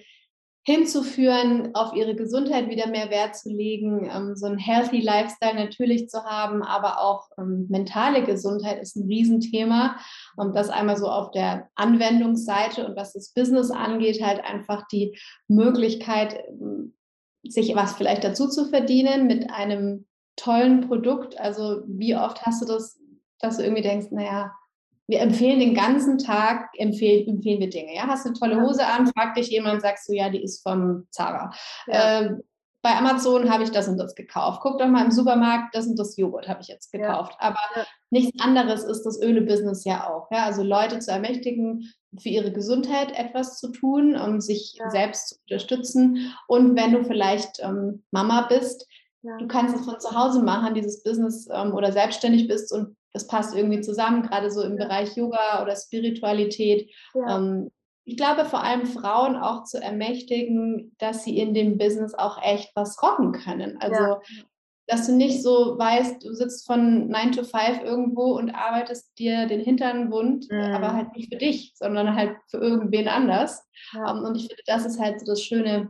[0.66, 6.08] hinzuführen, auf ihre Gesundheit wieder mehr Wert zu legen, ähm, so einen healthy Lifestyle natürlich
[6.08, 9.98] zu haben, aber auch ähm, mentale Gesundheit ist ein Riesenthema.
[10.38, 15.18] Und das einmal so auf der Anwendungsseite und was das Business angeht, halt einfach die
[15.50, 16.96] Möglichkeit, ähm,
[17.46, 20.06] sich was vielleicht dazu zu verdienen mit einem
[20.38, 21.38] tollen Produkt.
[21.40, 23.02] Also wie oft hast du das,
[23.40, 24.54] dass du irgendwie denkst, naja,
[25.14, 27.94] wir empfehlen den ganzen Tag, empfehlen, empfehlen wir Dinge.
[27.96, 28.08] Ja?
[28.08, 28.62] Hast du eine tolle Ja.
[28.64, 31.52] Hose an, fragt dich jemand, sagst du, ja, die ist vom Zara.
[31.86, 32.22] Ja.
[32.22, 32.42] Ähm,
[32.82, 34.60] bei Amazon habe ich das und das gekauft.
[34.64, 37.00] Guck doch mal im Supermarkt, das und das Joghurt habe ich jetzt Ja.
[37.00, 37.36] gekauft.
[37.40, 37.86] Aber Ja.
[38.10, 40.32] nichts anderes ist das Öle-Business ja auch.
[40.32, 40.46] Ja?
[40.46, 44.90] Also Leute zu ermächtigen, für ihre Gesundheit etwas zu tun, um sich Ja.
[44.90, 46.34] selbst zu unterstützen.
[46.48, 48.88] Und wenn du vielleicht ähm, Mama bist,
[49.22, 49.38] Ja.
[49.38, 53.28] du kannst es von zu Hause machen, dieses Business ähm, oder selbstständig bist und das
[53.28, 54.86] passt irgendwie zusammen, gerade so im Ja.
[54.86, 56.90] Bereich Yoga oder Spiritualität.
[57.14, 57.38] Ja.
[57.38, 57.72] Ähm,
[58.06, 62.72] ich glaube, vor allem Frauen auch zu ermächtigen, dass sie in dem Business auch echt
[62.76, 63.78] was rocken können.
[63.80, 64.20] Also, Ja.
[64.88, 69.46] dass du nicht so weißt, du sitzt von 9 to 5 irgendwo und arbeitest dir
[69.48, 70.94] den Hintern wund, aber Mhm.
[70.98, 73.64] halt nicht für dich, sondern halt für irgendwen anders.
[73.94, 74.12] Ja.
[74.12, 75.90] Ähm, und ich finde, das ist halt so das Schöne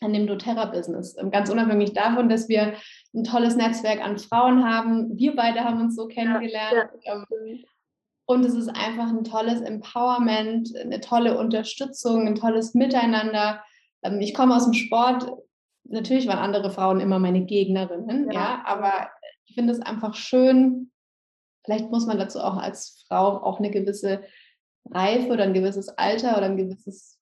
[0.00, 1.18] an dem doTERRA-Business.
[1.18, 2.72] Ähm, Ganz unabhängig davon, dass wir
[3.14, 5.16] ein tolles Netzwerk an Frauen haben.
[5.18, 6.90] Wir beide haben uns so kennengelernt.
[7.02, 7.66] ja, stimmt.
[8.26, 13.60] Und es ist einfach ein tolles Empowerment, eine tolle Unterstützung, ein tolles Miteinander.
[14.02, 15.26] Ähm, ich komme aus dem Sport.
[15.82, 19.08] Natürlich waren andere Frauen immer meine Gegnerinnen, ja, ja aber
[19.46, 20.92] ich finde es einfach schön.
[21.64, 24.22] Vielleicht muss man dazu auch als Frau auch eine gewisse
[24.88, 27.18] Reife oder ein gewisses Alter oder ein gewisses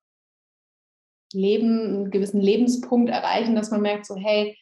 [1.33, 4.59] Leben, einen gewissen Lebenspunkt erreichen, dass man merkt, so, hey,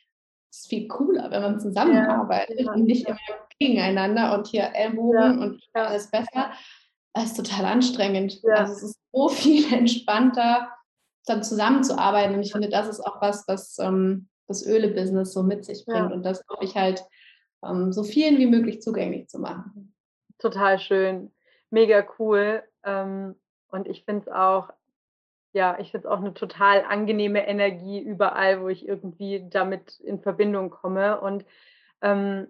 [0.61, 3.19] ist viel cooler, wenn man zusammenarbeitet ja, und nicht immer
[3.59, 6.53] gegeneinander und hier Ellbogen und alles besser.
[7.15, 8.41] Das ist total anstrengend.
[8.51, 10.71] Also es ist so viel entspannter,
[11.25, 12.35] dann zusammenzuarbeiten.
[12.35, 16.13] Und ich finde, das ist auch was, was ähm, das Öle-Business so mit sich bringt.
[16.13, 17.05] Und das glaube ich halt
[17.65, 19.95] ähm, so vielen wie möglich zugänglich zu machen.
[20.39, 21.33] Total schön.
[21.71, 22.63] Mega cool.
[22.85, 23.35] Ähm,
[23.69, 24.71] und ich finde es auch,
[25.57, 30.21] ja, ich finde es auch eine total angenehme Energie überall, wo ich irgendwie damit in
[30.21, 31.19] Verbindung komme.
[31.19, 31.47] Und
[32.03, 32.49] ähm,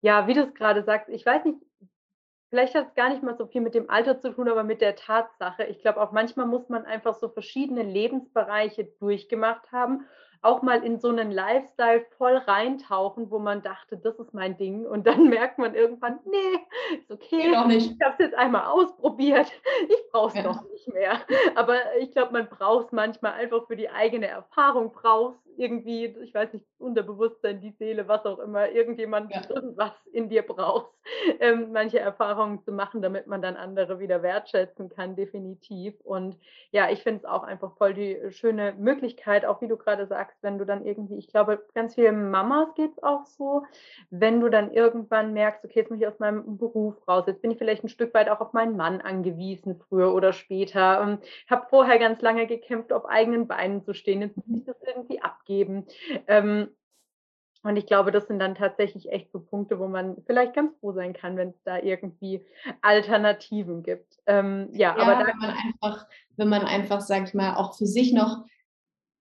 [0.00, 1.58] ja, wie du es gerade sagst, ich weiß nicht,
[2.50, 4.80] vielleicht hat es gar nicht mal so viel mit dem Alter zu tun, aber mit
[4.80, 5.64] der Tatsache.
[5.66, 10.04] Ich glaube, auch manchmal muss man einfach so verschiedene Lebensbereiche durchgemacht haben
[10.42, 14.86] auch mal in so einen Lifestyle voll reintauchen, wo man dachte, das ist mein Ding.
[14.86, 17.50] Und dann merkt man irgendwann, nee, ist okay.
[17.76, 19.50] Ich habe es jetzt einmal ausprobiert.
[19.88, 20.42] Ich brauche es ja.
[20.42, 21.20] doch nicht mehr.
[21.54, 26.34] Aber ich glaube, man braucht es manchmal einfach für die eigene Erfahrung, brauchst irgendwie, ich
[26.34, 29.42] weiß nicht, Unterbewusstsein, die Seele, was auch immer, irgendjemand, ja.
[29.48, 30.92] irgendwas in dir brauchst,
[31.40, 35.94] ähm, manche Erfahrungen zu machen, damit man dann andere wieder wertschätzen kann, definitiv.
[36.02, 36.36] Und
[36.70, 40.36] ja, ich finde es auch einfach voll die schöne Möglichkeit, auch wie du gerade sagst,
[40.42, 43.64] wenn du dann irgendwie, ich glaube, ganz vielen Mamas geht es auch so,
[44.10, 47.50] wenn du dann irgendwann merkst, okay, jetzt muss ich aus meinem Beruf raus, jetzt bin
[47.50, 51.00] ich vielleicht ein Stück weit auch auf meinen Mann angewiesen, früher oder später.
[51.00, 54.76] Ähm, habe vorher ganz lange gekämpft, auf eigenen Beinen zu stehen, jetzt muss ich das
[54.82, 55.86] irgendwie abgeben.
[56.26, 56.68] Ähm,
[57.62, 60.92] und ich glaube, das sind dann tatsächlich echt so Punkte, wo man vielleicht ganz froh
[60.92, 62.44] sein kann, wenn es da irgendwie
[62.80, 64.18] Alternativen gibt.
[64.26, 66.06] Ähm, ja, ja, aber wenn man einfach,
[66.36, 68.44] wenn man einfach, sag ich mal, auch für sich noch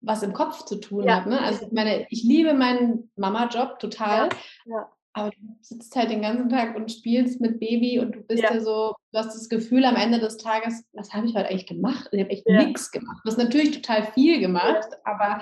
[0.01, 1.17] was im Kopf zu tun ja.
[1.17, 1.27] hat.
[1.27, 1.41] Ne?
[1.41, 4.29] Also ich meine, ich liebe meinen Mama-Job total.
[4.65, 4.89] Ja.
[5.11, 8.57] Aber du sitzt halt den ganzen Tag und spielst mit Baby und du bist ja,
[8.61, 12.07] so, du hast das Gefühl am Ende des Tages, was habe ich heute eigentlich gemacht?
[12.13, 13.19] Ich habe echt nichts gemacht.
[13.25, 15.41] Du hast natürlich total viel gemacht, aber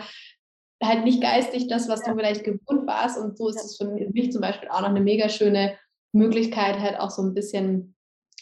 [0.84, 3.18] halt nicht geistig das, was du vielleicht gewohnt warst.
[3.20, 5.76] Und so ist es für mich zum Beispiel auch noch eine mega schöne
[6.14, 7.96] Möglichkeit, halt auch so ein bisschen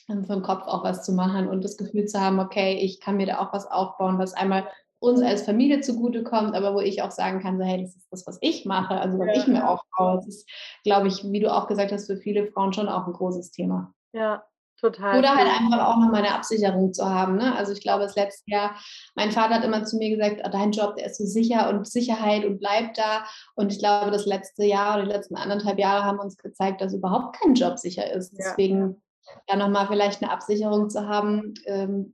[0.10, 3.17] ähm, vom Kopf auch was zu machen und das Gefühl zu haben, okay, ich kann
[3.17, 4.67] mir da auch was aufbauen, was einmal
[5.00, 8.28] uns als Familie zugutekommt, aber wo ich auch sagen kann, so, hey, das ist das,
[8.28, 9.34] was ich mache, also was ja.
[9.41, 10.15] ich mir aufbaue.
[10.15, 10.50] Das ist,
[10.84, 13.93] glaube ich, wie du auch gesagt hast, für viele Frauen schon auch ein großes Thema.
[14.13, 14.43] Ja,
[14.79, 15.17] Total.
[15.17, 17.38] Oder halt einfach auch nochmal eine Absicherung zu haben.
[17.38, 17.55] Ne?
[17.55, 18.75] Also ich glaube, das letzte Jahr,
[19.15, 21.88] mein Vater hat immer zu mir gesagt, oh, dein Job, der ist so sicher und
[21.88, 23.25] Sicherheit und bleibt da.
[23.55, 26.93] Und ich glaube, das letzte Jahr oder die letzten anderthalb Jahre haben uns gezeigt, dass
[26.93, 28.38] überhaupt kein Job sicher ist.
[28.38, 29.01] Deswegen
[29.47, 32.13] ja, ja nochmal vielleicht eine Absicherung zu haben, ähm,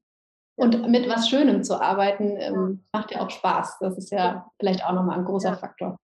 [0.61, 3.79] und mit was Schönem zu arbeiten, ähm, macht ja auch Spaß.
[3.79, 5.55] Das ist ja vielleicht auch nochmal ein großer ja.
[5.55, 5.97] Faktor.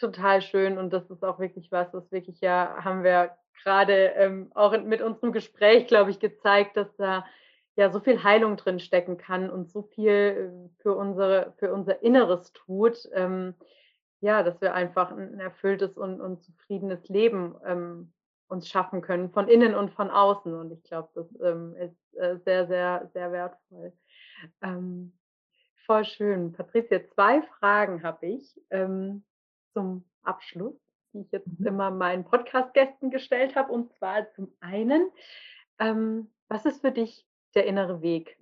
[0.00, 4.50] Total schön und das ist auch wirklich was, das wirklich ja, haben wir gerade ähm,
[4.54, 7.24] auch mit unserem Gespräch, glaube ich, gezeigt, dass da
[7.76, 12.02] ja so viel Heilung drin stecken kann und so viel äh, für, unsere, für unser
[12.02, 13.08] Inneres tut.
[13.12, 13.54] Ähm,
[14.20, 18.12] ja, dass wir einfach ein erfülltes und, und zufriedenes Leben ähm,
[18.48, 20.54] uns schaffen können, von innen und von außen.
[20.54, 23.92] Und ich glaube, das ähm, ist äh, sehr, sehr, sehr wertvoll.
[24.62, 25.12] Ähm,
[25.86, 26.52] voll schön.
[26.52, 29.24] Patricia, zwei Fragen habe ich ähm,
[29.72, 30.74] zum Abschluss,
[31.12, 33.72] die ich jetzt immer meinen Podcast-Gästen gestellt habe.
[33.72, 35.10] Und zwar zum einen,
[35.78, 38.38] ähm, was ist für dich der innere Weg?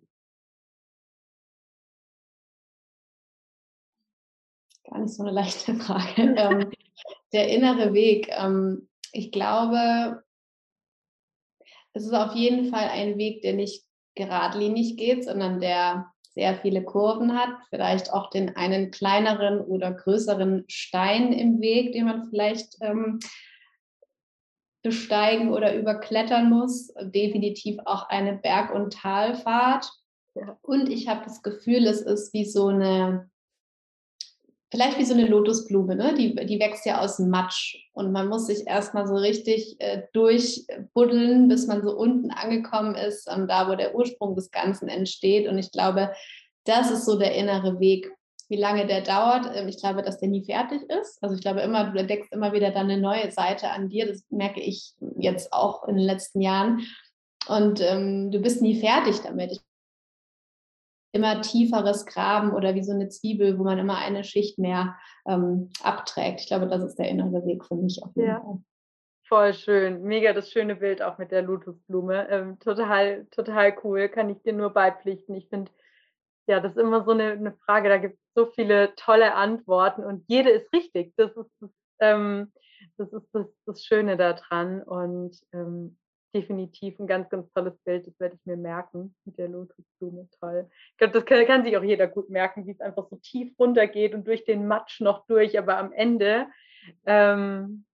[4.85, 6.35] Gar nicht so eine leichte Frage.
[6.37, 6.71] Ähm,
[7.33, 8.29] der innere Weg.
[8.31, 10.25] Ähm, ich glaube,
[11.93, 16.85] es ist auf jeden Fall ein Weg, der nicht geradlinig geht, sondern der sehr viele
[16.85, 22.77] Kurven hat, vielleicht auch den einen kleineren oder größeren Stein im Weg, den man vielleicht
[22.83, 23.19] ähm,
[24.83, 26.93] besteigen oder überklettern muss.
[27.01, 29.91] Definitiv auch eine Berg- und Talfahrt.
[30.61, 33.31] Und ich habe das Gefühl, es ist wie so eine
[34.71, 36.15] vielleicht wie so eine Lotusblume, ne?
[36.15, 41.49] die, die wächst ja aus Matsch und man muss sich erstmal so richtig äh, durchbuddeln,
[41.49, 45.49] bis man so unten angekommen ist, ähm, da wo der Ursprung des Ganzen entsteht.
[45.49, 46.13] Und ich glaube,
[46.65, 48.11] das ist so der innere Weg.
[48.49, 51.23] Wie lange der dauert, ähm, ich glaube, dass der nie fertig ist.
[51.23, 54.07] Also ich glaube immer, du entdeckst immer wieder dann eine neue Seite an dir.
[54.07, 56.87] Das merke ich jetzt auch in den letzten Jahren.
[57.49, 59.53] Und ähm, du bist nie fertig damit.
[59.53, 59.61] Ich
[61.17, 65.71] immer tieferes Graben oder wie so eine Zwiebel, wo man immer eine Schicht mehr ähm,
[65.83, 66.41] abträgt.
[66.41, 68.41] Ich glaube, das ist der innere Weg für mich auf jeden ja.
[68.41, 68.59] Fall.
[69.29, 70.03] Voll schön.
[70.03, 72.29] Mega das schöne Bild auch mit der Lotusblume.
[72.31, 74.09] Ähm, total, total cool.
[74.09, 75.35] Kann ich dir nur beipflichten.
[75.35, 75.73] Ich finde,
[76.47, 77.89] ja, das ist immer so eine, eine Frage.
[77.89, 81.13] Da gibt es so viele tolle Antworten und jede ist richtig.
[81.17, 82.53] Das ist das, ähm,
[82.99, 84.83] das, ist das, das Schöne daran.
[84.83, 85.99] Und ähm,
[86.35, 88.07] definitiv ein ganz, ganz tolles Bild.
[88.07, 90.29] Das werde ich mir merken mit der Lotusblume.
[90.41, 90.69] Toll.
[90.93, 93.59] Ich glaube, das kann, kann, sich auch jeder gut merken, wie es einfach so tief
[93.59, 95.59] runtergeht und durch den Matsch noch durch.
[95.59, 96.47] Aber am Ende
[97.05, 97.85] ähm,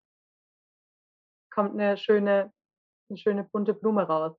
[1.50, 2.52] kommt eine schöne,
[3.08, 4.36] eine schöne bunte Blume raus.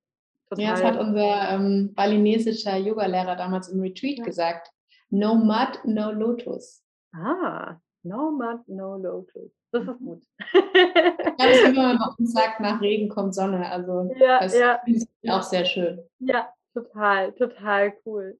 [0.48, 0.64] Total.
[0.64, 4.24] Ja, das hat unser ähm, balinesischer Yogalehrer damals im Retreat ja.
[4.24, 4.70] gesagt.
[5.10, 6.84] No mud, no lotus.
[7.12, 9.52] Ah, no mud, no lotus.
[9.72, 10.06] Das ist mhm.
[10.06, 10.22] gut.
[10.52, 13.70] ja, das ist, wenn man sagt, nach Regen kommt Sonne.
[13.70, 14.80] Also ja, das ja.
[14.86, 16.00] ist auch sehr schön.
[16.20, 18.38] Ja, total, total cool.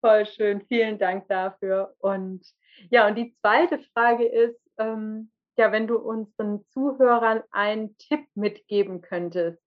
[0.00, 0.60] Voll schön.
[0.68, 1.94] Vielen Dank dafür.
[1.98, 2.46] Und
[2.90, 9.00] ja, und die zweite Frage ist, ähm, ja, wenn du unseren Zuhörern einen Tipp mitgeben
[9.00, 9.60] könntest,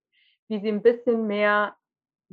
[0.47, 1.75] wie sie ein bisschen mehr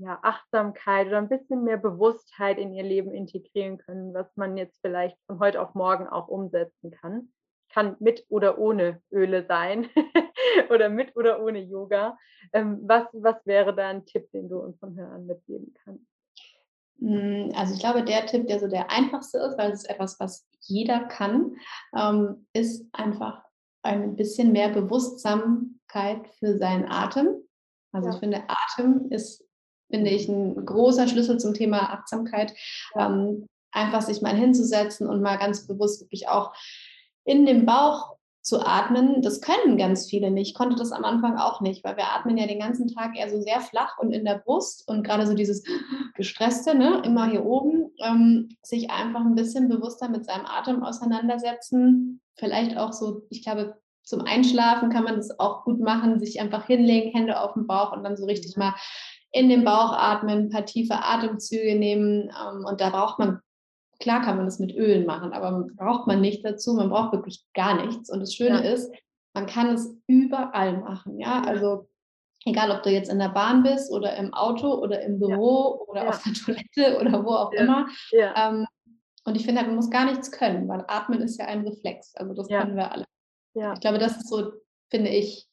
[0.01, 4.79] ja, Achtsamkeit oder ein bisschen mehr Bewusstheit in ihr Leben integrieren können, was man jetzt
[4.81, 7.33] vielleicht von heute auf morgen auch umsetzen kann
[7.69, 9.89] kann mit oder ohne Öle sein
[10.71, 12.17] oder mit oder ohne Yoga.
[12.53, 16.05] Ähm, was, was wäre da ein Tipp, den du uns von Hörern mitgeben kannst?
[17.01, 20.19] Hm, also ich glaube, der Tipp, der so der einfachste ist, weil es ist etwas,
[20.19, 21.57] was jeder kann,
[21.97, 23.45] ähm, ist einfach
[23.83, 27.29] ein bisschen mehr Bewusstsamkeit für seinen Atem.
[27.93, 28.15] Also ja.
[28.15, 29.45] ich finde, Atem ist,
[29.91, 32.55] finde ich, ein großer Schlüssel zum Thema Achtsamkeit.
[32.99, 36.53] Ähm, einfach sich mal hinzusetzen und mal ganz bewusst wirklich auch
[37.25, 38.17] in den Bauch
[38.49, 40.49] zu atmen, das können ganz viele nicht.
[40.49, 43.29] Ich konnte das am Anfang auch nicht, weil wir atmen ja den ganzen Tag eher
[43.29, 45.65] so sehr flach und in der Brust und gerade so dieses
[46.17, 52.23] gestresste, ne, immer hier oben, ähm, sich einfach ein bisschen bewusster mit seinem Atem auseinandersetzen.
[52.37, 56.65] Vielleicht auch so, ich glaube, zum Einschlafen kann man das auch gut machen, sich einfach
[56.67, 58.75] hinlegen, Hände auf den Bauch und dann so richtig mal
[59.33, 62.31] in den Bauch atmen, ein paar tiefe Atemzüge nehmen.
[62.31, 63.41] Ähm, und da braucht man
[64.01, 66.75] Klar kann man das mit Ölen machen, aber braucht man nicht dazu.
[66.75, 68.11] Man braucht wirklich gar nichts.
[68.11, 68.73] Und das Schöne ja.
[68.73, 68.93] ist,
[69.35, 71.19] man kann es überall machen.
[71.19, 71.89] Ja, also
[72.45, 75.91] egal, ob du jetzt in der Bahn bist oder im Auto oder im Büro ja.
[75.91, 76.09] oder ja.
[76.11, 77.89] auf der Toilette oder wo auch immer.
[78.13, 78.67] Ähm,
[79.25, 82.15] und ich finde, halt, man muss gar nichts können, weil Atmen ist ja ein Reflex.
[82.15, 83.05] Also das können wir alle.
[83.55, 84.53] Ich glaube, das ist so,
[84.91, 85.49] finde ich,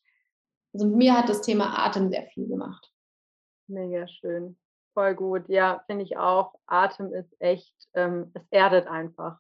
[0.71, 2.91] also mir hat das Thema Atem sehr viel gemacht.
[3.67, 4.57] Mega schön.
[4.93, 6.53] Voll gut, ja, finde ich auch.
[6.67, 9.39] Atem ist echt, ähm, es erdet einfach.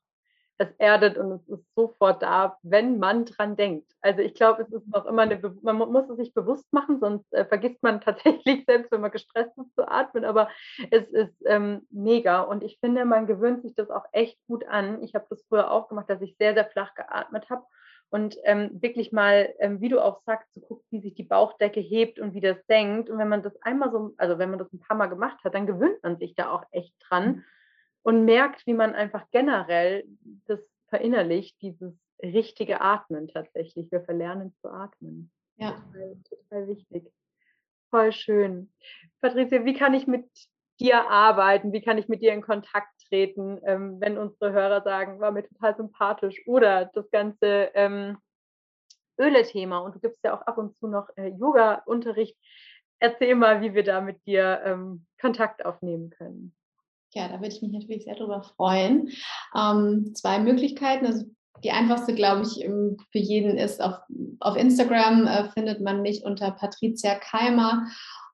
[0.57, 3.91] Es erdet und es ist sofort da, wenn man dran denkt.
[4.01, 7.31] Also ich glaube, es ist noch immer eine, man muss es sich bewusst machen, sonst
[7.33, 10.25] äh, vergisst man tatsächlich, selbst wenn man gestresst ist, zu atmen.
[10.25, 10.49] Aber
[10.91, 15.03] es ist ähm, mega und ich finde, man gewöhnt sich das auch echt gut an.
[15.03, 17.65] Ich habe das früher auch gemacht, dass ich sehr, sehr flach geatmet habe
[18.09, 21.79] und ähm, wirklich mal, ähm, wie du auch sagst, zu gucken, wie sich die Bauchdecke
[21.79, 23.09] hebt und wie das senkt.
[23.09, 25.53] Und wenn man das einmal so, also wenn man das ein paar Mal gemacht hat,
[25.53, 27.43] dann gewöhnt man sich da auch echt dran mhm.
[28.03, 30.05] und merkt, wie man einfach generell
[30.47, 33.91] das verinnerlicht, dieses richtige Atmen tatsächlich.
[33.91, 35.31] Wir verlernen zu atmen.
[35.57, 35.71] Ja.
[35.71, 37.11] Total, total wichtig.
[37.89, 38.71] Voll schön.
[39.21, 40.29] Patricia, wie kann ich mit
[40.79, 41.73] dir arbeiten?
[41.73, 45.43] Wie kann ich mit dir in Kontakt treten, ähm, wenn unsere Hörer sagen, war mir
[45.43, 48.17] total sympathisch oder das ganze ähm,
[49.19, 52.37] Öle-Thema und du gibst ja auch ab und zu noch äh, Yoga-Unterricht.
[52.99, 56.53] Erzähl mal, wie wir da mit dir ähm, Kontakt aufnehmen können.
[57.13, 59.09] Ja, da würde ich mich natürlich sehr darüber freuen.
[59.55, 61.05] Ähm, zwei Möglichkeiten.
[61.05, 61.25] Also
[61.63, 63.95] die einfachste, glaube ich, ähm, für jeden ist auf,
[64.39, 67.87] auf Instagram äh, findet man mich unter Patricia Keimer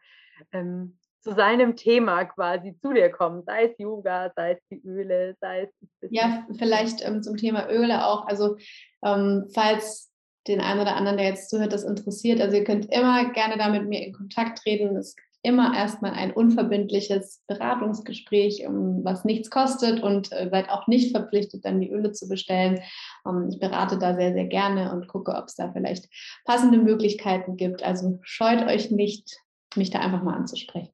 [0.52, 5.36] ähm, zu seinem Thema quasi zu dir kommen, sei es Yoga, sei es die Öle,
[5.40, 6.10] sei es.
[6.10, 8.26] Ja, vielleicht ähm, zum Thema Öle auch.
[8.26, 8.56] Also,
[9.04, 10.12] ähm, falls
[10.46, 13.68] den einen oder anderen, der jetzt zuhört, das interessiert, also ihr könnt immer gerne da
[13.68, 14.96] mit mir in Kontakt treten.
[14.96, 15.16] Es
[15.46, 18.66] immer erstmal ein unverbindliches Beratungsgespräch,
[19.04, 22.80] was nichts kostet und äh, seid auch nicht verpflichtet, dann die Öle zu bestellen.
[23.24, 26.08] Ähm, ich berate da sehr, sehr gerne und gucke, ob es da vielleicht
[26.44, 27.84] passende Möglichkeiten gibt.
[27.84, 29.38] Also scheut euch nicht,
[29.76, 30.90] mich da einfach mal anzusprechen.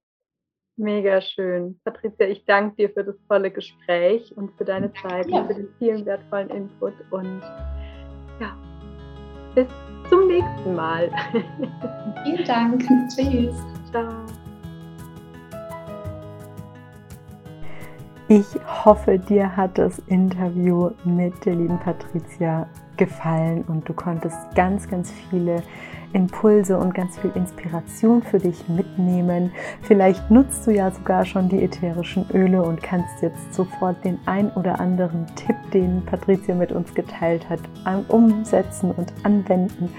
[0.76, 1.80] Mega schön.
[1.84, 5.40] Patricia, ich danke dir für das tolle Gespräch und für deine Zeit ja.
[5.40, 6.94] und für den vielen wertvollen Input.
[7.10, 7.40] Und
[8.38, 8.54] ja,
[9.54, 9.68] bis
[10.10, 11.10] zum nächsten Mal.
[12.24, 12.82] Vielen Dank.
[13.14, 13.54] Tschüss.
[13.90, 14.41] Ciao.
[18.34, 18.46] Ich
[18.86, 22.66] hoffe, dir hat das Interview mit der lieben Patricia
[22.96, 25.62] gefallen und du konntest ganz, ganz viele
[26.14, 29.52] Impulse und ganz viel Inspiration für dich mitnehmen.
[29.82, 34.50] Vielleicht nutzt du ja sogar schon die ätherischen Öle und kannst jetzt sofort den ein
[34.52, 37.60] oder anderen Tipp, den Patricia mit uns geteilt hat,
[38.08, 39.90] umsetzen und anwenden.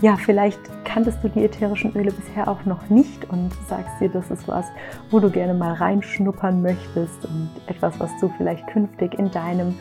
[0.00, 4.30] Ja, vielleicht kanntest du die ätherischen Öle bisher auch noch nicht und sagst dir, das
[4.30, 4.64] ist was,
[5.10, 9.74] wo du gerne mal reinschnuppern möchtest und etwas, was du vielleicht künftig in deinem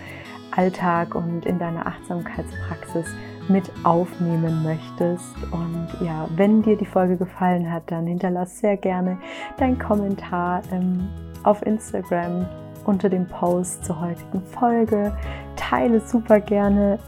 [0.52, 3.08] Alltag und in deiner Achtsamkeitspraxis
[3.48, 5.36] mit aufnehmen möchtest.
[5.52, 9.18] Und ja, wenn dir die Folge gefallen hat, dann hinterlass sehr gerne
[9.58, 11.08] deinen Kommentar ähm,
[11.44, 12.46] auf Instagram
[12.84, 15.16] unter dem Post zur heutigen Folge.
[15.56, 17.00] Teile super gerne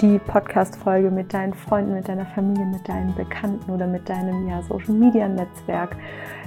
[0.00, 4.62] die Podcast-Folge mit deinen Freunden, mit deiner Familie, mit deinen Bekannten oder mit deinem ja,
[4.62, 5.96] Social-Media-Netzwerk.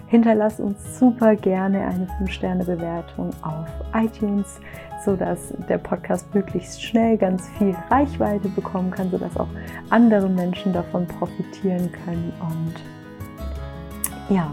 [0.07, 4.59] Hinterlass uns super gerne eine 5-Sterne-Bewertung auf iTunes
[5.03, 9.49] sodass der Podcast möglichst schnell ganz viel Reichweite bekommen kann, sodass auch
[9.89, 12.31] andere Menschen davon profitieren können.
[12.39, 14.51] Und ja,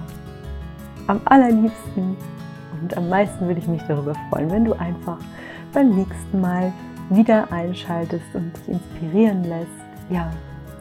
[1.07, 2.16] am allerliebsten
[2.80, 5.18] und am meisten würde ich mich darüber freuen, wenn du einfach
[5.72, 6.72] beim nächsten Mal
[7.11, 9.70] wieder einschaltest und dich inspirieren lässt,
[10.08, 10.30] ja,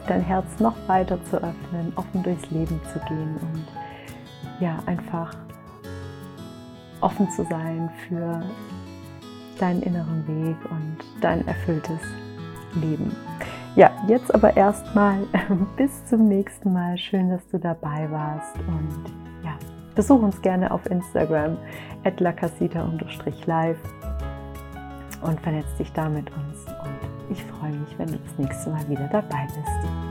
[0.06, 3.64] dein Herz noch weiter zu öffnen, offen durchs Leben zu gehen und
[4.60, 5.34] ja, einfach
[7.00, 8.42] offen zu sein für
[9.58, 12.00] deinen inneren Weg und dein erfülltes
[12.74, 13.14] Leben.
[13.76, 15.18] Ja, jetzt aber erstmal
[15.76, 16.96] bis zum nächsten Mal.
[16.98, 19.12] Schön, dass du dabei warst und
[19.44, 19.56] ja,
[19.94, 21.56] besuch uns gerne auf Instagram
[22.04, 23.78] at lacasita-live
[25.22, 26.64] und vernetz dich da mit uns.
[26.66, 30.09] Und ich freue mich, wenn du das nächste Mal wieder dabei bist.